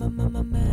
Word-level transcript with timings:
my. 0.00 0.67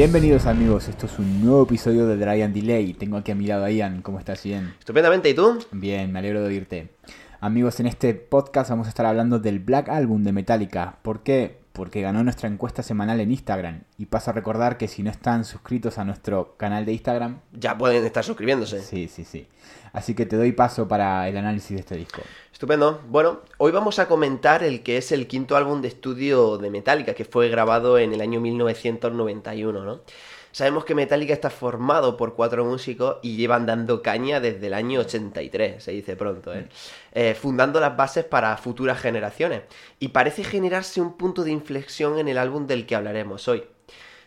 Bienvenidos 0.00 0.46
amigos, 0.46 0.88
esto 0.88 1.04
es 1.04 1.18
un 1.18 1.44
nuevo 1.44 1.64
episodio 1.64 2.06
de 2.06 2.16
Dry 2.16 2.40
and 2.40 2.54
Delay. 2.54 2.94
Tengo 2.94 3.18
aquí 3.18 3.32
a 3.32 3.34
mi 3.34 3.46
lado 3.46 3.66
a 3.66 3.70
Ian, 3.70 4.00
¿cómo 4.00 4.18
estás 4.18 4.42
Ian? 4.46 4.74
Estupendamente, 4.78 5.28
¿y 5.28 5.34
tú? 5.34 5.58
Bien, 5.72 6.10
me 6.10 6.20
alegro 6.20 6.40
de 6.40 6.46
oírte. 6.46 6.88
Amigos, 7.38 7.80
en 7.80 7.86
este 7.86 8.14
podcast 8.14 8.70
vamos 8.70 8.86
a 8.86 8.88
estar 8.88 9.04
hablando 9.04 9.40
del 9.40 9.58
Black 9.58 9.90
Album 9.90 10.24
de 10.24 10.32
Metallica. 10.32 10.96
¿Por 11.02 11.22
qué? 11.22 11.58
Porque 11.74 12.00
ganó 12.00 12.24
nuestra 12.24 12.48
encuesta 12.48 12.82
semanal 12.82 13.20
en 13.20 13.30
Instagram. 13.30 13.82
Y 13.98 14.06
paso 14.06 14.30
a 14.30 14.32
recordar 14.32 14.78
que 14.78 14.88
si 14.88 15.02
no 15.02 15.10
están 15.10 15.44
suscritos 15.44 15.98
a 15.98 16.04
nuestro 16.06 16.56
canal 16.56 16.86
de 16.86 16.92
Instagram... 16.92 17.40
Ya 17.52 17.76
pueden 17.76 18.02
estar 18.02 18.24
suscribiéndose. 18.24 18.80
Sí, 18.80 19.06
sí, 19.06 19.26
sí. 19.26 19.48
Así 19.92 20.14
que 20.14 20.24
te 20.24 20.36
doy 20.36 20.52
paso 20.52 20.88
para 20.88 21.28
el 21.28 21.36
análisis 21.36 21.72
de 21.72 21.80
este 21.80 21.96
disco. 21.96 22.22
Estupendo. 22.60 23.00
Bueno, 23.08 23.40
hoy 23.56 23.72
vamos 23.72 23.98
a 23.98 24.06
comentar 24.06 24.62
el 24.62 24.82
que 24.82 24.98
es 24.98 25.12
el 25.12 25.26
quinto 25.26 25.56
álbum 25.56 25.80
de 25.80 25.88
estudio 25.88 26.58
de 26.58 26.68
Metallica, 26.68 27.14
que 27.14 27.24
fue 27.24 27.48
grabado 27.48 27.98
en 27.98 28.12
el 28.12 28.20
año 28.20 28.38
1991, 28.38 29.82
¿no? 29.82 30.02
Sabemos 30.52 30.84
que 30.84 30.94
Metallica 30.94 31.32
está 31.32 31.48
formado 31.48 32.18
por 32.18 32.34
cuatro 32.34 32.62
músicos 32.66 33.16
y 33.22 33.36
llevan 33.36 33.64
dando 33.64 34.02
caña 34.02 34.40
desde 34.40 34.66
el 34.66 34.74
año 34.74 35.00
83, 35.00 35.82
se 35.82 35.92
dice 35.92 36.16
pronto, 36.16 36.52
¿eh? 36.52 36.68
¿eh? 37.14 37.34
fundando 37.34 37.80
las 37.80 37.96
bases 37.96 38.26
para 38.26 38.54
futuras 38.58 39.00
generaciones. 39.00 39.62
Y 39.98 40.08
parece 40.08 40.44
generarse 40.44 41.00
un 41.00 41.16
punto 41.16 41.44
de 41.44 41.52
inflexión 41.52 42.18
en 42.18 42.28
el 42.28 42.36
álbum 42.36 42.66
del 42.66 42.84
que 42.84 42.94
hablaremos 42.94 43.48
hoy. 43.48 43.64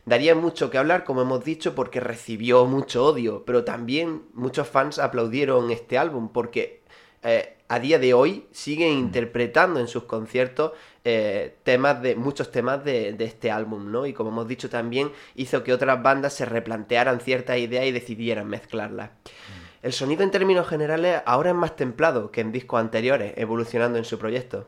Daría 0.06 0.34
mucho 0.34 0.72
que 0.72 0.80
hablar, 0.80 1.04
como 1.04 1.22
hemos 1.22 1.46
dicho, 1.46 1.76
porque 1.76 2.00
recibió 2.00 2.66
mucho 2.66 3.06
odio, 3.06 3.46
pero 3.46 3.64
también 3.64 4.24
muchos 4.34 4.68
fans 4.68 4.98
aplaudieron 4.98 5.70
este 5.70 6.00
álbum 6.00 6.30
porque 6.30 6.82
eh, 7.22 7.58
a 7.74 7.80
día 7.80 7.98
de 7.98 8.14
hoy 8.14 8.46
siguen 8.52 8.96
mm. 8.96 9.00
interpretando 9.00 9.80
en 9.80 9.88
sus 9.88 10.04
conciertos 10.04 10.74
eh, 11.04 11.58
temas 11.64 12.02
de 12.04 12.16
muchos 12.16 12.52
temas 12.52 12.84
de, 12.86 13.16
este 13.20 13.50
álbum, 13.50 13.92
¿no? 13.92 14.06
Y 14.06 14.14
como 14.14 14.30
hemos 14.30 14.48
dicho 14.48 14.70
también 14.70 15.12
hizo 15.36 15.64
que 15.64 15.74
otras 15.74 16.02
bandas 16.04 16.34
se 16.34 16.46
replantearan 16.46 17.20
ciertas 17.20 17.58
ideas 17.58 17.86
y 17.86 17.92
decidieran 17.92 18.48
mezclarlas. 18.48 19.10
Mm. 19.10 19.86
El 19.88 19.92
sonido 19.92 20.22
en 20.22 20.30
términos 20.30 20.68
generales 20.68 21.24
ahora 21.26 21.50
es 21.50 21.56
más 21.56 21.76
templado 21.76 22.30
que 22.30 22.42
en 22.42 22.52
discos 22.52 22.80
anteriores, 22.80 23.34
evolucionando 23.38 23.98
en 23.98 24.06
su 24.06 24.20
proyecto. 24.20 24.68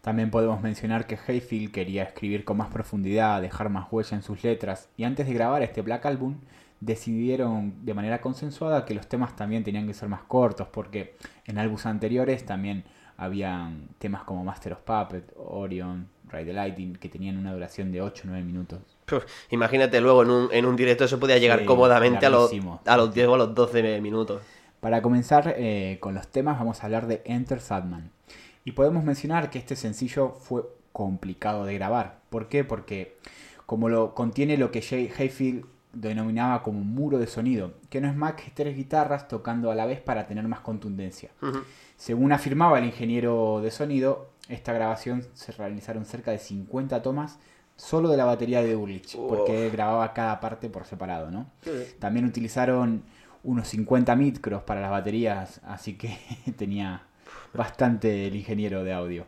También 0.00 0.30
podemos 0.30 0.62
mencionar 0.62 1.08
que 1.08 1.18
Hayfield 1.26 1.72
quería 1.72 2.04
escribir 2.04 2.44
con 2.44 2.56
más 2.56 2.68
profundidad, 2.68 3.42
dejar 3.42 3.68
más 3.68 3.88
huella 3.90 4.16
en 4.16 4.22
sus 4.22 4.44
letras, 4.44 4.88
y 4.96 5.02
antes 5.02 5.26
de 5.26 5.34
grabar 5.34 5.62
este 5.62 5.82
Black 5.82 6.06
Album 6.06 6.36
decidieron 6.80 7.84
de 7.84 7.94
manera 7.94 8.20
consensuada 8.20 8.84
que 8.84 8.94
los 8.94 9.08
temas 9.08 9.34
también 9.36 9.64
tenían 9.64 9.86
que 9.86 9.94
ser 9.94 10.08
más 10.08 10.22
cortos, 10.22 10.68
porque 10.68 11.16
en 11.46 11.58
álbumes 11.58 11.86
anteriores 11.86 12.44
también 12.46 12.84
habían 13.16 13.88
temas 13.98 14.22
como 14.22 14.44
Master 14.44 14.74
of 14.74 14.80
Puppet, 14.80 15.32
Orion, 15.36 16.08
Ride 16.30 16.44
the 16.44 16.52
Lightning, 16.52 16.94
que 16.94 17.08
tenían 17.08 17.36
una 17.36 17.52
duración 17.52 17.90
de 17.90 18.00
8 18.00 18.22
o 18.24 18.30
9 18.30 18.44
minutos. 18.44 18.80
imagínate 19.50 20.00
luego 20.00 20.22
en 20.22 20.30
un, 20.30 20.48
en 20.52 20.66
un 20.66 20.76
directo 20.76 21.04
eso 21.04 21.18
podía 21.18 21.38
llegar 21.38 21.64
cómodamente 21.64 22.26
a 22.26 22.30
los, 22.30 22.52
a 22.84 22.96
los 22.96 23.12
10 23.12 23.28
o 23.28 23.34
a 23.34 23.38
los 23.38 23.54
12 23.54 24.00
minutos. 24.00 24.42
Para 24.80 25.02
comenzar 25.02 25.54
eh, 25.56 25.98
con 26.00 26.14
los 26.14 26.28
temas 26.28 26.58
vamos 26.58 26.82
a 26.82 26.86
hablar 26.86 27.08
de 27.08 27.22
Enter 27.24 27.60
Sadman. 27.60 28.12
Y 28.64 28.72
podemos 28.72 29.02
mencionar 29.02 29.50
que 29.50 29.58
este 29.58 29.74
sencillo 29.74 30.34
fue 30.34 30.62
complicado 30.92 31.64
de 31.64 31.74
grabar. 31.74 32.20
¿Por 32.30 32.48
qué? 32.48 32.62
Porque 32.64 33.16
como 33.66 33.88
lo 33.88 34.14
contiene 34.14 34.56
lo 34.56 34.70
que 34.70 34.82
Jay 34.82 35.10
Hayfield 35.18 35.64
denominaba 36.00 36.62
como 36.62 36.80
un 36.80 36.94
muro 36.94 37.18
de 37.18 37.26
sonido, 37.26 37.74
que 37.90 38.00
no 38.00 38.08
es 38.08 38.14
más 38.14 38.34
que 38.34 38.50
tres 38.54 38.76
guitarras 38.76 39.28
tocando 39.28 39.70
a 39.70 39.74
la 39.74 39.86
vez 39.86 40.00
para 40.00 40.26
tener 40.26 40.46
más 40.46 40.60
contundencia. 40.60 41.30
Según 41.96 42.32
afirmaba 42.32 42.78
el 42.78 42.84
ingeniero 42.84 43.60
de 43.60 43.70
sonido, 43.70 44.30
esta 44.48 44.72
grabación 44.72 45.26
se 45.34 45.52
realizaron 45.52 46.04
cerca 46.04 46.30
de 46.30 46.38
50 46.38 47.02
tomas 47.02 47.38
solo 47.76 48.08
de 48.08 48.16
la 48.16 48.24
batería 48.24 48.62
de 48.62 48.74
Ulrich, 48.74 49.16
porque 49.16 49.70
grababa 49.70 50.12
cada 50.12 50.40
parte 50.40 50.68
por 50.68 50.84
separado, 50.84 51.30
¿no? 51.30 51.50
También 51.98 52.26
utilizaron 52.26 53.02
unos 53.44 53.68
50 53.68 54.14
micros 54.16 54.62
para 54.62 54.80
las 54.80 54.90
baterías, 54.90 55.60
así 55.64 55.94
que 55.96 56.18
tenía 56.56 57.02
bastante 57.54 58.26
el 58.26 58.36
ingeniero 58.36 58.84
de 58.84 58.92
audio. 58.92 59.26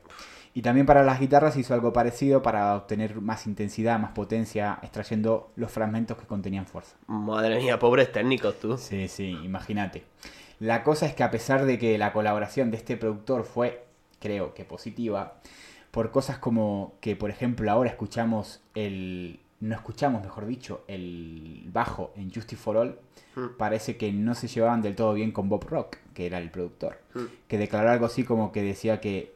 Y 0.52 0.62
también 0.62 0.86
para 0.86 1.04
las 1.04 1.20
guitarras 1.20 1.56
hizo 1.56 1.74
algo 1.74 1.92
parecido 1.92 2.42
para 2.42 2.74
obtener 2.74 3.20
más 3.20 3.46
intensidad, 3.46 3.98
más 4.00 4.12
potencia, 4.12 4.78
extrayendo 4.82 5.52
los 5.56 5.70
fragmentos 5.70 6.16
que 6.18 6.26
contenían 6.26 6.66
fuerza. 6.66 6.96
Madre 7.06 7.58
mía, 7.58 7.78
pobres 7.78 8.10
técnicos 8.10 8.58
tú. 8.58 8.76
Sí, 8.76 9.06
sí, 9.08 9.38
imagínate. 9.44 10.04
La 10.58 10.82
cosa 10.82 11.06
es 11.06 11.14
que 11.14 11.22
a 11.22 11.30
pesar 11.30 11.64
de 11.64 11.78
que 11.78 11.96
la 11.98 12.12
colaboración 12.12 12.70
de 12.70 12.78
este 12.78 12.96
productor 12.96 13.44
fue, 13.44 13.84
creo 14.18 14.52
que 14.52 14.64
positiva, 14.64 15.34
por 15.90 16.10
cosas 16.10 16.38
como 16.38 16.94
que, 17.00 17.16
por 17.16 17.30
ejemplo, 17.30 17.70
ahora 17.70 17.90
escuchamos 17.90 18.60
el... 18.74 19.40
No 19.60 19.74
escuchamos, 19.74 20.22
mejor 20.22 20.46
dicho, 20.46 20.84
el 20.88 21.68
bajo 21.70 22.12
en 22.16 22.32
Justice 22.32 22.56
for 22.56 22.78
All, 22.78 22.98
Hmm. 23.34 23.56
parece 23.56 23.96
que 23.96 24.12
no 24.12 24.34
se 24.34 24.48
llevaban 24.48 24.82
del 24.82 24.96
todo 24.96 25.14
bien 25.14 25.30
con 25.30 25.48
Bob 25.48 25.64
Rock, 25.68 25.98
que 26.14 26.26
era 26.26 26.38
el 26.38 26.50
productor, 26.50 26.98
hmm. 27.14 27.24
que 27.46 27.58
declaró 27.58 27.90
algo 27.90 28.06
así 28.06 28.24
como 28.24 28.50
que 28.50 28.62
decía 28.62 29.00
que 29.00 29.34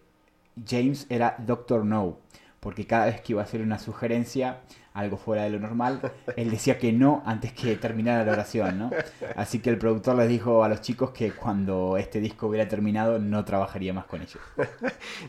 James 0.66 1.06
era 1.08 1.36
Doctor 1.38 1.84
No, 1.84 2.18
porque 2.60 2.86
cada 2.86 3.06
vez 3.06 3.20
que 3.20 3.32
iba 3.32 3.42
a 3.42 3.44
hacer 3.44 3.60
una 3.60 3.78
sugerencia, 3.78 4.60
algo 4.94 5.16
fuera 5.16 5.42
de 5.42 5.50
lo 5.50 5.58
normal, 5.58 6.00
él 6.36 6.50
decía 6.50 6.78
que 6.78 6.92
no 6.92 7.22
antes 7.26 7.52
que 7.52 7.76
terminara 7.76 8.24
la 8.24 8.32
oración, 8.32 8.78
¿no? 8.78 8.90
Así 9.36 9.58
que 9.58 9.68
el 9.68 9.76
productor 9.76 10.16
les 10.16 10.28
dijo 10.28 10.62
a 10.64 10.68
los 10.68 10.80
chicos 10.80 11.10
que 11.10 11.32
cuando 11.32 11.96
este 11.98 12.20
disco 12.20 12.46
hubiera 12.46 12.68
terminado 12.68 13.18
no 13.18 13.44
trabajaría 13.44 13.92
más 13.92 14.06
con 14.06 14.22
ellos. 14.22 14.38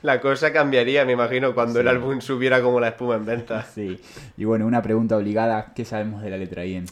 La 0.02 0.22
cosa 0.22 0.53
cambiaría, 0.53 1.03
me 1.03 1.13
imagino, 1.13 1.53
cuando 1.56 1.80
el 1.80 1.88
álbum 1.88 2.22
subiera 2.22 2.62
como 2.62 2.80
la 2.80 2.90
espuma 2.90 3.16
en 3.16 3.25
venta. 3.25 3.63
Sí. 3.63 4.00
Y 4.38 4.46
bueno, 4.46 4.68
una 4.68 4.81
pregunta 4.81 5.18
obligada, 5.18 5.74
¿qué 5.74 5.84
sabemos 5.84 6.22
de 6.22 6.30
la 6.30 6.38
letra 6.38 6.63
Ian? 6.63 6.86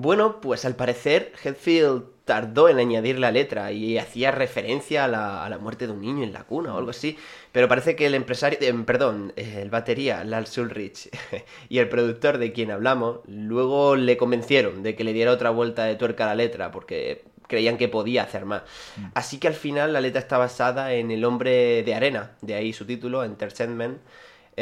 Bueno, 0.00 0.40
pues 0.40 0.64
al 0.64 0.76
parecer 0.76 1.30
Hetfield 1.44 2.04
tardó 2.24 2.70
en 2.70 2.78
añadir 2.78 3.18
la 3.18 3.30
letra 3.30 3.70
y 3.70 3.98
hacía 3.98 4.30
referencia 4.30 5.04
a 5.04 5.08
la, 5.08 5.58
muerte 5.58 5.86
de 5.86 5.92
un 5.92 6.00
niño 6.00 6.24
en 6.24 6.32
la 6.32 6.44
cuna 6.44 6.74
o 6.74 6.78
algo 6.78 6.88
así. 6.88 7.18
Pero 7.52 7.68
parece 7.68 7.96
que 7.96 8.06
el 8.06 8.14
empresario, 8.14 8.58
eh, 8.62 8.72
perdón, 8.86 9.34
el 9.36 9.68
batería, 9.68 10.24
Lars 10.24 10.56
Ulrich, 10.56 11.10
y 11.68 11.80
el 11.80 11.90
productor 11.90 12.38
de 12.38 12.50
quien 12.52 12.70
hablamos, 12.70 13.18
luego 13.26 13.94
le 13.94 14.16
convencieron 14.16 14.82
de 14.82 14.96
que 14.96 15.04
le 15.04 15.12
diera 15.12 15.32
otra 15.32 15.50
vuelta 15.50 15.84
de 15.84 15.96
tuerca 15.96 16.24
a 16.24 16.28
la 16.28 16.34
letra 16.34 16.70
porque 16.70 17.24
creían 17.46 17.76
que 17.76 17.88
podía 17.88 18.22
hacer 18.22 18.46
más. 18.46 18.62
Mm. 18.96 19.04
Así 19.12 19.36
que 19.36 19.48
al 19.48 19.54
final 19.54 19.92
la 19.92 20.00
letra 20.00 20.20
está 20.22 20.38
basada 20.38 20.94
en 20.94 21.10
El 21.10 21.26
hombre 21.26 21.82
de 21.82 21.94
arena, 21.94 22.30
de 22.40 22.54
ahí 22.54 22.72
su 22.72 22.86
título, 22.86 23.22
Entertainment 23.22 23.98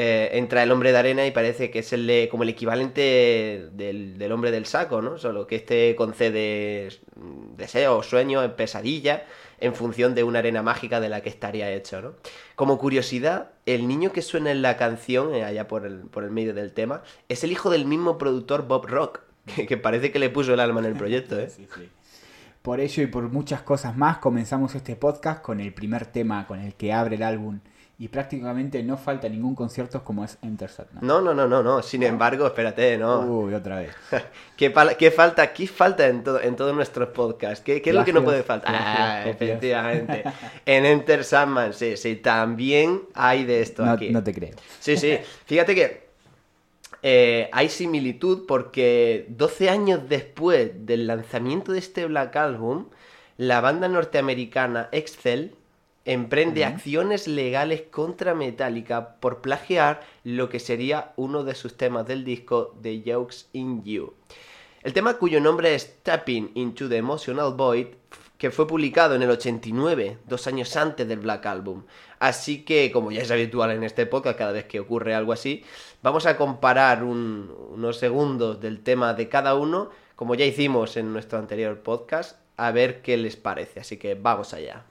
eh, 0.00 0.38
entra 0.38 0.62
el 0.62 0.70
hombre 0.70 0.92
de 0.92 0.98
arena 0.98 1.26
y 1.26 1.32
parece 1.32 1.72
que 1.72 1.80
es 1.80 1.92
el 1.92 2.28
como 2.30 2.44
el 2.44 2.50
equivalente 2.50 3.68
del, 3.72 4.30
hombre 4.30 4.52
del 4.52 4.64
saco, 4.64 5.02
¿no? 5.02 5.18
Solo 5.18 5.48
que 5.48 5.56
este 5.56 5.96
concede 5.96 6.88
deseos, 7.56 8.06
sueños, 8.06 8.48
pesadillas 8.52 9.22
en 9.58 9.74
función 9.74 10.14
de 10.14 10.22
una 10.22 10.38
arena 10.38 10.62
mágica 10.62 11.00
de 11.00 11.08
la 11.08 11.20
que 11.20 11.28
estaría 11.28 11.72
hecho, 11.72 12.00
¿no? 12.00 12.14
Como 12.54 12.78
curiosidad, 12.78 13.50
el 13.66 13.88
niño 13.88 14.12
que 14.12 14.22
suena 14.22 14.52
en 14.52 14.62
la 14.62 14.76
canción, 14.76 15.34
eh, 15.34 15.42
allá 15.42 15.66
por 15.66 15.84
el, 15.84 16.02
por 16.02 16.22
el 16.22 16.30
medio 16.30 16.54
del 16.54 16.72
tema, 16.72 17.02
es 17.28 17.42
el 17.42 17.50
hijo 17.50 17.68
del 17.68 17.84
mismo 17.84 18.18
productor 18.18 18.68
Bob 18.68 18.86
Rock, 18.86 19.22
que, 19.66 19.76
parece 19.78 20.12
que 20.12 20.20
le 20.20 20.30
puso 20.30 20.54
el 20.54 20.60
alma 20.60 20.78
en 20.78 20.86
el 20.86 20.94
proyecto, 20.94 21.40
¿eh? 21.40 21.48
Por 22.62 22.78
ello 22.78 23.02
y 23.02 23.08
por 23.08 23.24
muchas 23.32 23.62
cosas 23.62 23.96
más, 23.96 24.18
comenzamos 24.18 24.76
este 24.76 24.94
podcast 24.94 25.42
con 25.42 25.58
el 25.58 25.74
primer 25.74 26.06
tema 26.06 26.46
con 26.46 26.60
el 26.60 26.74
que 26.74 26.92
abre 26.92 27.16
el 27.16 27.24
álbum 27.24 27.58
y 28.00 28.06
prácticamente 28.06 28.80
no 28.84 28.96
falta 28.96 29.28
ningún 29.28 29.56
concierto 29.56 30.04
como 30.04 30.24
es 30.24 30.38
Enter 30.40 30.70
No, 31.00 31.20
no, 31.20 31.34
no, 31.34 31.48
no, 31.48 31.64
no. 31.64 31.82
Sin 31.82 32.04
embargo, 32.04 32.46
espérate, 32.46 32.96
¿no? 32.96 33.22
Uy, 33.22 33.54
otra 33.54 33.80
vez. 33.80 33.90
¿Qué, 34.56 34.72
¿Qué, 34.96 35.10
falta? 35.10 35.52
¿Qué 35.52 35.66
falta 35.66 36.06
en, 36.06 36.22
en 36.42 36.54
todos 36.54 36.76
nuestros 36.76 37.08
podcasts? 37.08 37.64
¿Qué, 37.64 37.82
qué 37.82 37.90
es 37.90 37.96
lo 37.96 38.04
que 38.04 38.12
no 38.12 38.22
puede 38.22 38.44
faltar? 38.44 38.72
ah, 38.72 39.24
efectivamente. 39.26 40.22
en 40.66 40.86
Enter 40.86 41.24
Sandman, 41.24 41.72
sí, 41.72 41.96
sí, 41.96 42.14
también 42.14 43.02
hay 43.14 43.44
de 43.44 43.62
esto 43.62 43.84
aquí. 43.84 44.10
No 44.10 44.22
te 44.22 44.32
creo. 44.32 44.54
Sí, 44.78 44.96
sí. 44.96 45.18
Fíjate 45.46 45.74
que 45.74 46.08
eh, 47.02 47.50
hay 47.50 47.68
similitud 47.68 48.46
porque 48.46 49.26
12 49.30 49.70
años 49.70 50.08
después 50.08 50.86
del 50.86 51.08
lanzamiento 51.08 51.72
de 51.72 51.80
este 51.80 52.06
Black 52.06 52.36
Album, 52.36 52.86
la 53.38 53.60
banda 53.60 53.88
norteamericana 53.88 54.88
Excel 54.92 55.57
emprende 56.08 56.64
acciones 56.64 57.28
legales 57.28 57.82
contra 57.82 58.34
Metallica 58.34 59.16
por 59.20 59.42
plagiar 59.42 60.00
lo 60.24 60.48
que 60.48 60.58
sería 60.58 61.12
uno 61.16 61.44
de 61.44 61.54
sus 61.54 61.76
temas 61.76 62.06
del 62.06 62.24
disco 62.24 62.74
The 62.80 63.02
Jokes 63.04 63.48
in 63.52 63.84
You. 63.84 64.14
El 64.82 64.94
tema 64.94 65.18
cuyo 65.18 65.38
nombre 65.38 65.74
es 65.74 66.02
Tapping 66.02 66.52
into 66.54 66.88
the 66.88 66.96
Emotional 66.96 67.52
Void 67.52 67.88
que 68.38 68.50
fue 68.50 68.66
publicado 68.66 69.16
en 69.16 69.22
el 69.22 69.30
89, 69.30 70.18
dos 70.26 70.46
años 70.46 70.74
antes 70.76 71.06
del 71.06 71.18
Black 71.18 71.44
Album. 71.44 71.82
Así 72.20 72.64
que, 72.64 72.90
como 72.90 73.10
ya 73.10 73.20
es 73.20 73.30
habitual 73.30 73.72
en 73.72 73.84
este 73.84 74.06
podcast, 74.06 74.38
cada 74.38 74.52
vez 74.52 74.64
que 74.64 74.80
ocurre 74.80 75.14
algo 75.14 75.32
así, 75.34 75.62
vamos 76.02 76.24
a 76.24 76.38
comparar 76.38 77.02
unos 77.02 77.98
segundos 77.98 78.62
del 78.62 78.80
tema 78.82 79.12
de 79.12 79.28
cada 79.28 79.56
uno, 79.56 79.90
como 80.16 80.36
ya 80.36 80.46
hicimos 80.46 80.96
en 80.96 81.12
nuestro 81.12 81.38
anterior 81.38 81.80
podcast, 81.80 82.38
a 82.56 82.70
ver 82.70 83.02
qué 83.02 83.18
les 83.18 83.36
parece. 83.36 83.80
Así 83.80 83.98
que 83.98 84.14
vamos 84.14 84.54
allá. 84.54 84.84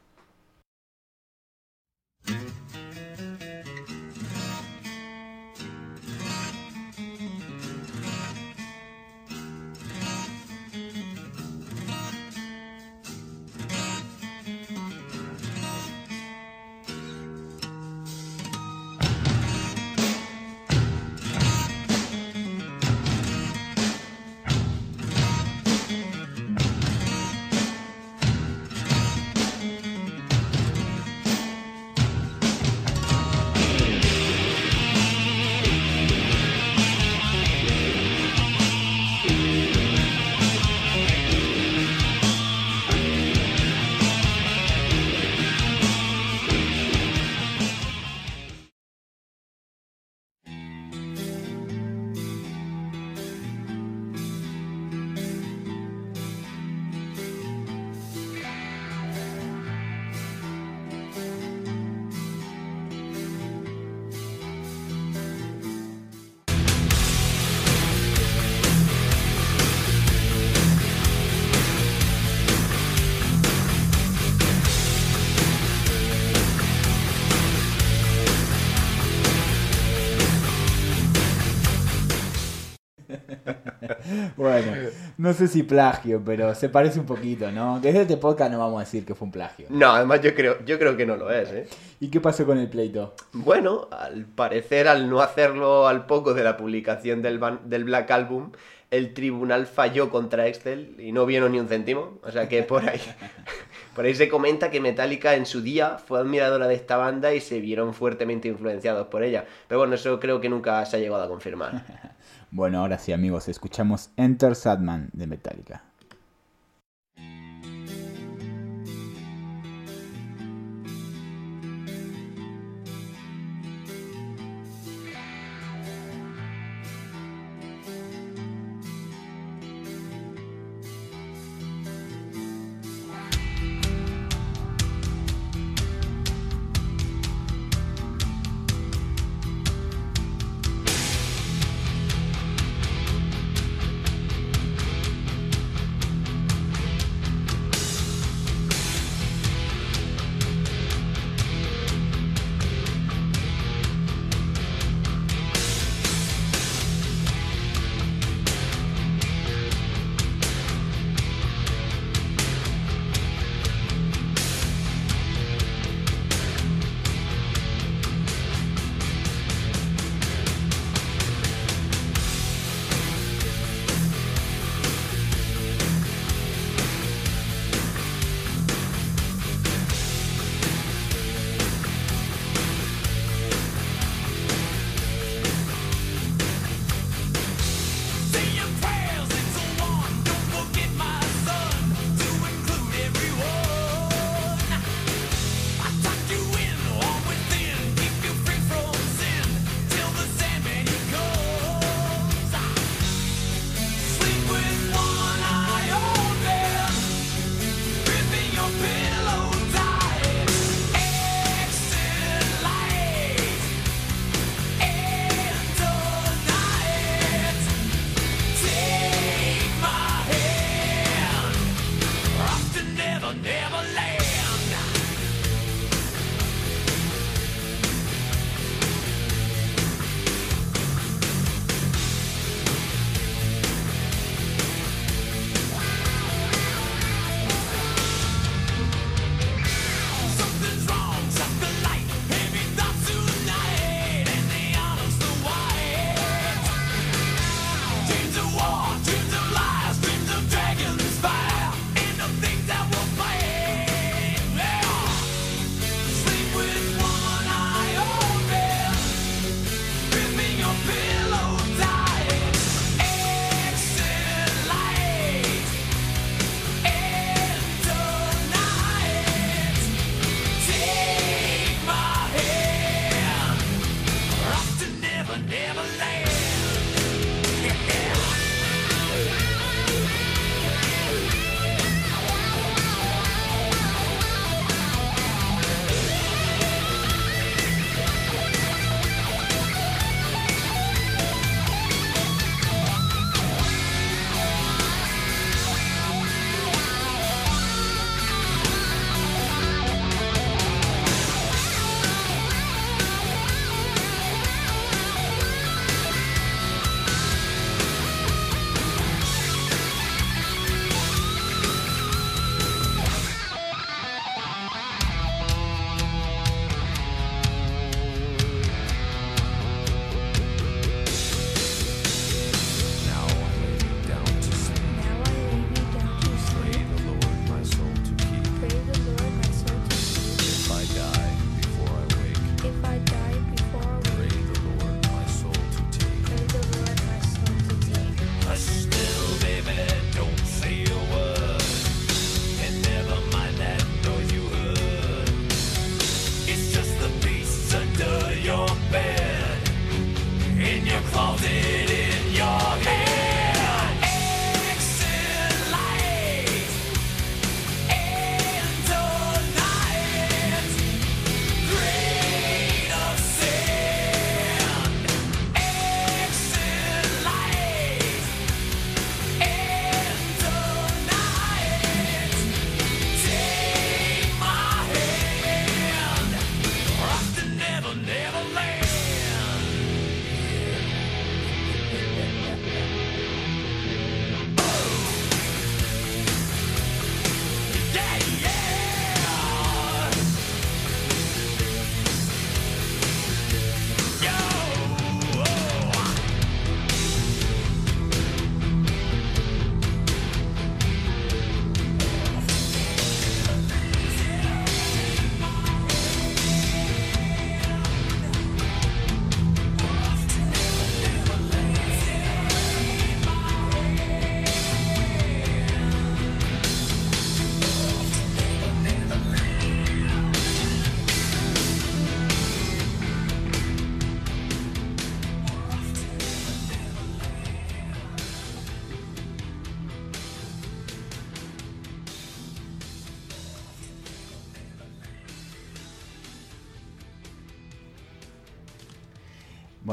Bueno, 84.37 84.71
no 85.17 85.33
sé 85.33 85.47
si 85.47 85.63
plagio, 85.63 86.21
pero 86.23 86.55
se 86.55 86.69
parece 86.69 86.99
un 86.99 87.05
poquito, 87.05 87.51
¿no? 87.51 87.79
Desde 87.79 88.03
este 88.03 88.17
podcast 88.17 88.51
no 88.51 88.59
vamos 88.59 88.77
a 88.77 88.85
decir 88.85 89.05
que 89.05 89.15
fue 89.15 89.25
un 89.25 89.31
plagio. 89.31 89.65
No, 89.69 89.91
además 89.91 90.21
yo 90.21 90.33
creo, 90.35 90.63
yo 90.63 90.77
creo 90.77 90.95
que 90.95 91.05
no 91.05 91.17
lo 91.17 91.31
es, 91.31 91.51
¿eh? 91.51 91.67
¿Y 91.99 92.09
qué 92.09 92.21
pasó 92.21 92.45
con 92.45 92.59
el 92.59 92.69
pleito? 92.69 93.15
Bueno, 93.33 93.87
al 93.91 94.25
parecer, 94.25 94.87
al 94.87 95.09
no 95.09 95.21
hacerlo 95.21 95.87
al 95.87 96.05
poco 96.05 96.33
de 96.33 96.43
la 96.43 96.55
publicación 96.55 97.21
del, 97.21 97.41
del 97.65 97.83
Black 97.83 98.11
Album, 98.11 98.51
el 98.89 99.13
tribunal 99.13 99.65
falló 99.65 100.09
contra 100.09 100.47
Excel 100.47 100.95
y 100.99 101.11
no 101.11 101.25
vieron 101.25 101.51
ni 101.51 101.59
un 101.59 101.67
céntimo. 101.67 102.19
O 102.23 102.31
sea 102.31 102.47
que 102.47 102.63
por 102.63 102.87
ahí, 102.87 103.01
por 103.95 104.05
ahí 104.05 104.15
se 104.15 104.29
comenta 104.29 104.71
que 104.71 104.79
Metallica 104.79 105.35
en 105.35 105.45
su 105.45 105.61
día 105.61 105.97
fue 105.97 106.19
admiradora 106.19 106.67
de 106.67 106.75
esta 106.75 106.95
banda 106.97 107.33
y 107.33 107.41
se 107.41 107.59
vieron 107.59 107.93
fuertemente 107.93 108.47
influenciados 108.47 109.07
por 109.07 109.23
ella. 109.23 109.45
Pero 109.67 109.79
bueno, 109.79 109.95
eso 109.95 110.19
creo 110.19 110.39
que 110.39 110.49
nunca 110.49 110.85
se 110.85 110.97
ha 110.97 110.99
llegado 110.99 111.23
a 111.23 111.27
confirmar. 111.27 111.83
Bueno, 112.49 112.79
ahora 112.79 112.97
sí 112.97 113.11
amigos, 113.11 113.49
escuchamos 113.49 114.11
Enter 114.15 114.55
Sadman 114.55 115.09
de 115.11 115.27
Metallica. 115.27 115.86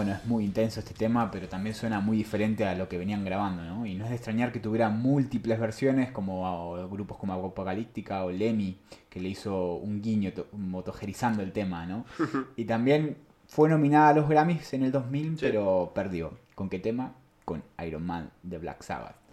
Bueno, 0.05 0.19
es 0.19 0.27
muy 0.27 0.45
intenso 0.45 0.81
este 0.81 0.93
tema, 0.93 1.31
pero 1.31 1.49
también 1.49 1.75
suena 1.75 1.99
muy 1.99 2.19
diferente 2.19 2.67
a 2.67 2.75
lo 2.75 2.91
que 2.91 2.99
venían 2.99 3.25
grabando, 3.25 3.63
¿no? 3.63 3.87
Y 3.87 3.95
no 3.95 4.05
es 4.05 4.11
de 4.11 4.17
extrañar 4.17 4.53
que 4.53 4.61
tuviera 4.61 4.91
múltiples 4.91 5.59
versiones, 5.59 6.11
como 6.11 6.91
grupos 6.91 7.17
como 7.17 7.33
Apocalíptica 7.33 8.23
o 8.23 8.31
Lemmy, 8.31 8.77
que 9.09 9.19
le 9.19 9.31
hizo 9.31 9.77
un 9.77 10.03
guiño 10.03 10.31
motogerizando 10.53 11.43
el 11.43 11.53
tema, 11.53 11.87
¿no? 11.87 12.05
y 12.57 12.67
también 12.67 13.17
fue 13.49 13.71
nominada 13.71 14.11
a 14.11 14.13
los 14.13 14.29
Grammys 14.29 14.75
en 14.75 14.83
el 14.83 14.93
2000, 14.93 15.39
pero 15.41 15.93
perdió. 15.95 16.37
¿Con 16.55 16.69
qué 16.69 16.79
tema? 16.81 17.15
Con 17.47 17.63
Iron 17.83 18.05
Man 18.05 18.31
de 18.43 18.59
Black 18.59 18.83
Sabbath 18.83 19.24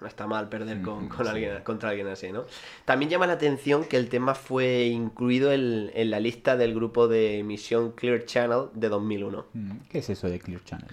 no 0.00 0.06
está 0.06 0.26
mal 0.26 0.48
perder 0.48 0.82
con, 0.82 1.08
con 1.08 1.26
alguien, 1.26 1.62
contra 1.62 1.90
alguien 1.90 2.08
así, 2.08 2.32
¿no? 2.32 2.44
También 2.84 3.10
llama 3.10 3.26
la 3.26 3.34
atención 3.34 3.84
que 3.84 3.96
el 3.96 4.08
tema 4.08 4.34
fue 4.34 4.86
incluido 4.86 5.52
en, 5.52 5.90
en 5.94 6.10
la 6.10 6.20
lista 6.20 6.56
del 6.56 6.74
grupo 6.74 7.08
de 7.08 7.38
emisión 7.38 7.92
Clear 7.92 8.24
Channel 8.24 8.68
de 8.74 8.88
2001. 8.88 9.46
Mm, 9.52 9.70
¿Qué 9.90 9.98
es 9.98 10.10
eso 10.10 10.28
de 10.28 10.38
Clear 10.38 10.64
Channel? 10.64 10.88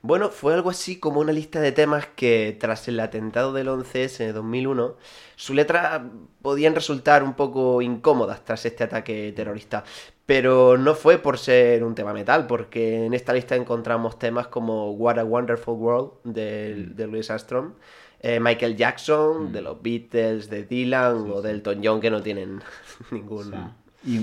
Bueno, 0.00 0.28
fue 0.30 0.54
algo 0.54 0.70
así 0.70 1.00
como 1.00 1.20
una 1.20 1.32
lista 1.32 1.60
de 1.60 1.72
temas 1.72 2.06
que 2.06 2.56
tras 2.58 2.86
el 2.86 3.00
atentado 3.00 3.52
del 3.52 3.66
11S 3.68 4.18
de 4.18 4.32
2001, 4.32 4.96
su 5.34 5.54
letra 5.54 6.08
podían 6.40 6.76
resultar 6.76 7.24
un 7.24 7.34
poco 7.34 7.82
incómodas 7.82 8.44
tras 8.44 8.64
este 8.64 8.84
ataque 8.84 9.32
terrorista. 9.34 9.82
Pero 10.24 10.76
no 10.78 10.94
fue 10.94 11.18
por 11.18 11.38
ser 11.38 11.82
un 11.82 11.94
tema 11.96 12.12
metal, 12.12 12.46
porque 12.46 13.06
en 13.06 13.14
esta 13.14 13.32
lista 13.32 13.56
encontramos 13.56 14.18
temas 14.18 14.46
como 14.46 14.92
What 14.92 15.18
a 15.18 15.24
Wonderful 15.24 15.74
World 15.74 16.10
de, 16.22 16.90
mm. 16.90 16.94
de 16.94 17.06
Louis 17.08 17.30
Armstrong, 17.30 17.72
eh, 18.20 18.40
Michael 18.40 18.76
Jackson, 18.76 19.44
mm. 19.44 19.52
de 19.52 19.62
los 19.62 19.82
Beatles, 19.82 20.50
de 20.50 20.64
Dylan 20.64 21.30
o 21.30 21.42
del 21.42 21.56
Elton 21.56 21.80
John 21.82 22.00
que 22.00 22.10
no 22.10 22.22
tienen 22.22 22.60
ningún... 23.10 23.72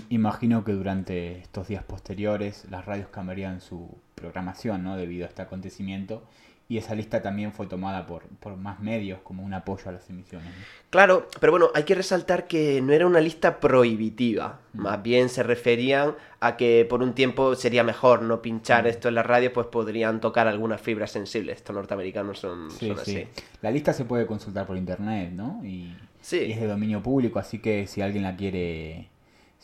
imagino 0.09 0.63
que 0.63 0.73
durante 0.73 1.39
estos 1.39 1.67
días 1.67 1.83
posteriores 1.83 2.65
las 2.69 2.85
radios 2.85 3.09
cambiarían 3.09 3.61
su 3.61 3.97
programación 4.15 4.83
¿no? 4.83 4.97
debido 4.97 5.25
a 5.25 5.29
este 5.29 5.41
acontecimiento 5.41 6.23
y 6.67 6.77
esa 6.77 6.95
lista 6.95 7.21
también 7.21 7.51
fue 7.51 7.67
tomada 7.67 8.07
por, 8.07 8.23
por 8.39 8.57
más 8.57 8.79
medios 8.79 9.19
como 9.21 9.43
un 9.43 9.53
apoyo 9.53 9.87
a 9.89 9.91
las 9.91 10.09
emisiones. 10.09 10.49
Claro, 10.89 11.27
pero 11.39 11.51
bueno, 11.51 11.69
hay 11.75 11.83
que 11.83 11.93
resaltar 11.93 12.47
que 12.47 12.81
no 12.81 12.91
era 12.91 13.05
una 13.05 13.21
lista 13.21 13.59
prohibitiva, 13.59 14.61
mm. 14.73 14.81
más 14.81 15.03
bien 15.03 15.29
se 15.29 15.43
referían 15.43 16.15
a 16.39 16.57
que 16.57 16.85
por 16.89 17.03
un 17.03 17.13
tiempo 17.13 17.53
sería 17.55 17.83
mejor 17.83 18.23
no 18.23 18.41
pinchar 18.41 18.85
mm. 18.85 18.87
esto 18.87 19.09
en 19.09 19.15
la 19.15 19.23
radio, 19.23 19.53
pues 19.53 19.67
podrían 19.67 20.19
tocar 20.19 20.47
algunas 20.47 20.81
fibras 20.81 21.11
sensibles. 21.11 21.57
Estos 21.57 21.75
norteamericanos 21.75 22.39
son, 22.39 22.69
así. 22.97 23.27
La 23.61 23.69
lista 23.69 23.93
se 23.93 24.05
puede 24.05 24.25
consultar 24.25 24.65
por 24.65 24.75
internet, 24.75 25.31
¿no? 25.31 25.61
Y, 25.63 25.95
y 26.31 26.51
es 26.51 26.59
de 26.59 26.67
dominio 26.67 27.03
público, 27.03 27.37
así 27.37 27.59
que 27.59 27.85
si 27.85 28.01
alguien 28.01 28.23
la 28.23 28.35
quiere 28.35 29.09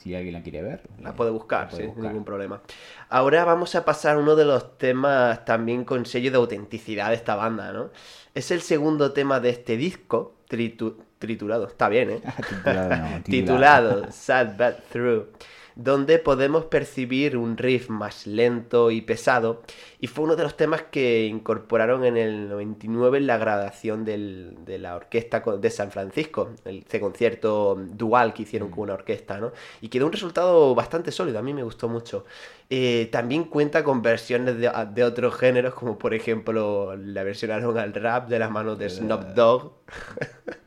si 0.01 0.15
alguien 0.15 0.33
la 0.33 0.41
quiere 0.41 0.63
ver. 0.63 0.81
La 1.01 1.13
puede 1.13 1.29
buscar, 1.29 1.71
sin 1.71 1.93
ningún 2.01 2.25
problema. 2.25 2.61
Ahora 3.09 3.45
vamos 3.45 3.75
a 3.75 3.85
pasar 3.85 4.15
a 4.15 4.19
uno 4.19 4.35
de 4.35 4.45
los 4.45 4.77
temas 4.77 5.45
también 5.45 5.85
con 5.85 6.05
sello 6.05 6.31
de 6.31 6.37
autenticidad 6.37 7.09
de 7.09 7.15
esta 7.15 7.35
banda, 7.35 7.71
¿no? 7.71 7.91
Es 8.33 8.49
el 8.51 8.61
segundo 8.61 9.11
tema 9.11 9.39
de 9.39 9.49
este 9.49 9.77
disco, 9.77 10.33
triturado, 10.47 11.67
está 11.67 11.87
bien, 11.87 12.09
¿eh? 12.09 12.21
titulado, 13.23 13.23
titulado 13.23 14.11
Sad 14.11 14.57
Bad 14.57 14.75
Through 14.91 15.27
donde 15.75 16.19
podemos 16.19 16.65
percibir 16.65 17.37
un 17.37 17.57
riff 17.57 17.89
más 17.89 18.27
lento 18.27 18.91
y 18.91 19.01
pesado, 19.01 19.61
y 19.99 20.07
fue 20.07 20.25
uno 20.25 20.35
de 20.35 20.43
los 20.43 20.57
temas 20.57 20.83
que 20.83 21.25
incorporaron 21.25 22.05
en 22.05 22.17
el 22.17 22.49
99 22.49 23.17
en 23.19 23.27
la 23.27 23.37
grabación 23.37 24.05
de 24.05 24.77
la 24.79 24.95
orquesta 24.95 25.39
de 25.39 25.69
San 25.69 25.91
Francisco, 25.91 26.49
el, 26.65 26.85
concierto 26.99 27.75
dual 27.75 28.33
que 28.33 28.43
hicieron 28.43 28.69
mm. 28.69 28.71
con 28.71 28.83
una 28.83 28.93
orquesta, 28.93 29.39
¿no? 29.39 29.51
Y 29.81 29.89
quedó 29.89 30.05
un 30.05 30.11
resultado 30.11 30.75
bastante 30.75 31.11
sólido, 31.11 31.39
a 31.39 31.41
mí 31.41 31.53
me 31.53 31.63
gustó 31.63 31.89
mucho. 31.89 32.25
Eh, 32.69 33.09
también 33.11 33.45
cuenta 33.45 33.83
con 33.83 34.01
versiones 34.01 34.57
de, 34.57 35.03
otros 35.03 35.35
géneros, 35.35 35.73
como 35.73 35.97
por 35.97 36.13
ejemplo 36.13 36.95
la 36.95 37.23
versionaron 37.23 37.77
al 37.77 37.93
rap 37.93 38.29
de 38.29 38.39
las 38.39 38.49
manos 38.49 38.79
de 38.79 38.89
Snoop 38.89 39.33
Dogg. 39.35 39.73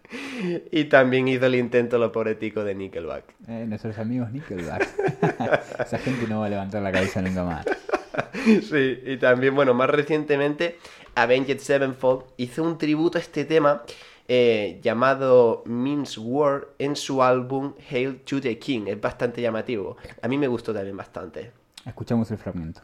y 0.71 0.85
también 0.85 1.29
hizo 1.29 1.47
el 1.47 1.55
intento 1.55 1.99
lo 1.99 2.13
poético 2.13 2.65
de 2.65 2.75
Nickelback. 2.75 3.25
Eh, 3.49 3.65
nuestros 3.67 3.99
amigos 3.99 4.31
Nickelback. 4.33 4.89
Esa 5.81 5.99
gente 5.99 6.27
no 6.27 6.41
va 6.41 6.47
a 6.47 6.49
levantar 6.49 6.83
la 6.83 6.93
cabeza 6.93 7.23
nunca 7.23 7.45
más. 7.45 7.67
sí, 8.45 9.01
y 9.05 9.17
también, 9.17 9.55
bueno, 9.55 9.75
más 9.75 9.91
recientemente, 9.91 10.79
Avenged 11.15 11.59
Sevenfold 11.59 12.25
hizo 12.37 12.63
un 12.63 12.79
tributo 12.79 13.19
a 13.19 13.21
este 13.21 13.45
tema 13.45 13.83
eh, 14.27 14.81
llamado 14.83 15.63
Means 15.67 16.17
War 16.19 16.69
en 16.79 16.97
su 16.97 17.23
álbum 17.23 17.75
Hail 17.91 18.21
to 18.21 18.41
the 18.41 18.59
King. 18.59 18.87
Es 18.87 19.01
bastante 19.01 19.43
llamativo. 19.43 19.97
A 20.23 20.29
mí 20.29 20.39
me 20.39 20.49
gustó 20.49 20.73
también 20.73 20.97
bastante. 20.97 21.53
Escuchamos 21.85 22.31
el 22.31 22.39
fragmento. 22.39 22.81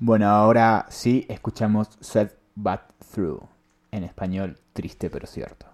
Bueno, 0.00 0.28
ahora 0.28 0.86
sí 0.90 1.26
escuchamos 1.28 1.88
Set 2.00 2.38
But 2.54 2.82
Through, 3.12 3.48
en 3.90 4.04
español 4.04 4.56
triste 4.72 5.10
pero 5.10 5.26
cierto. 5.26 5.66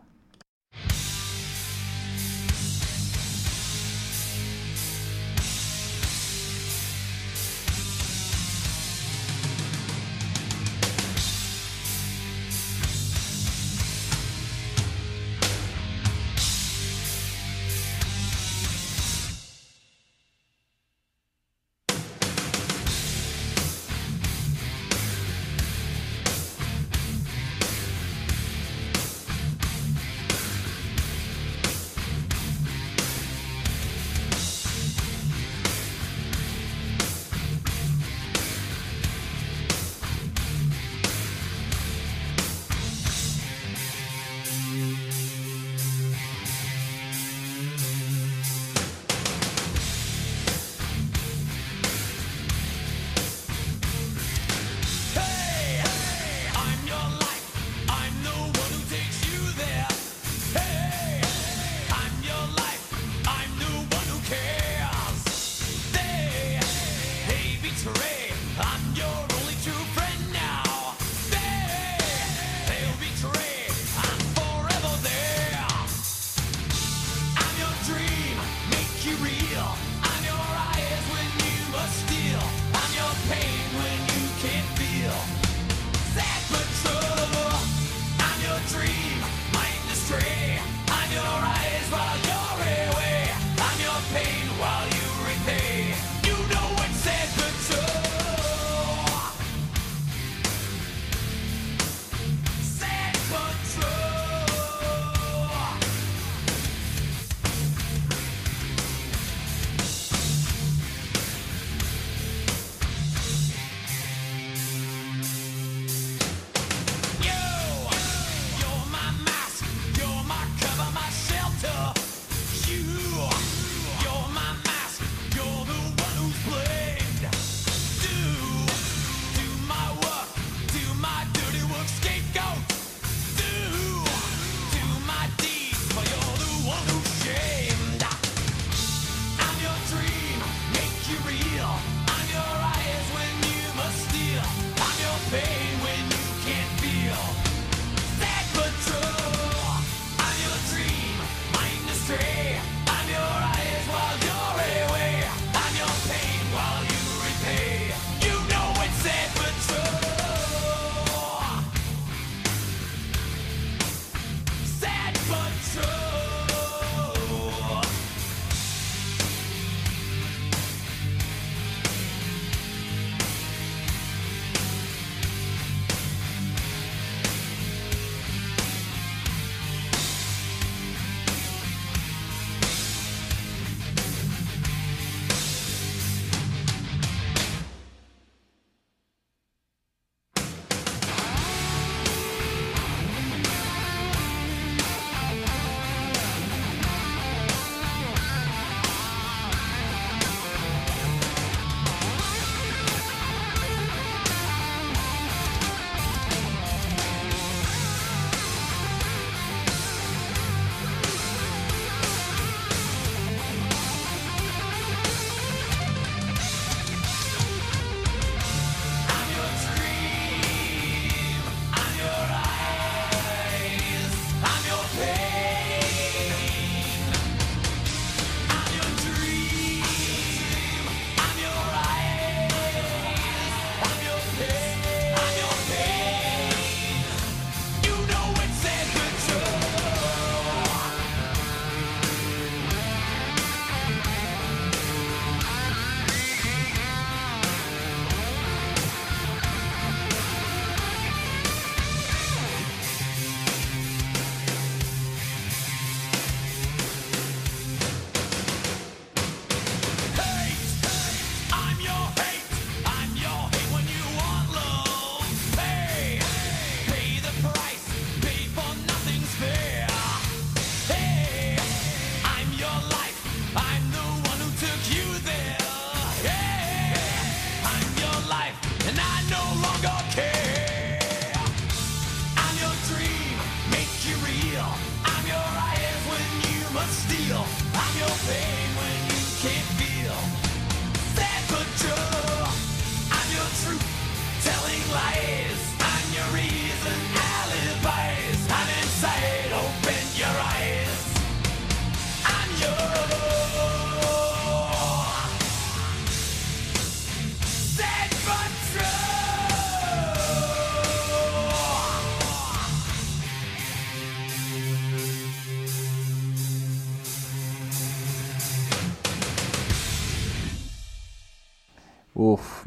Bye. 144.44 144.73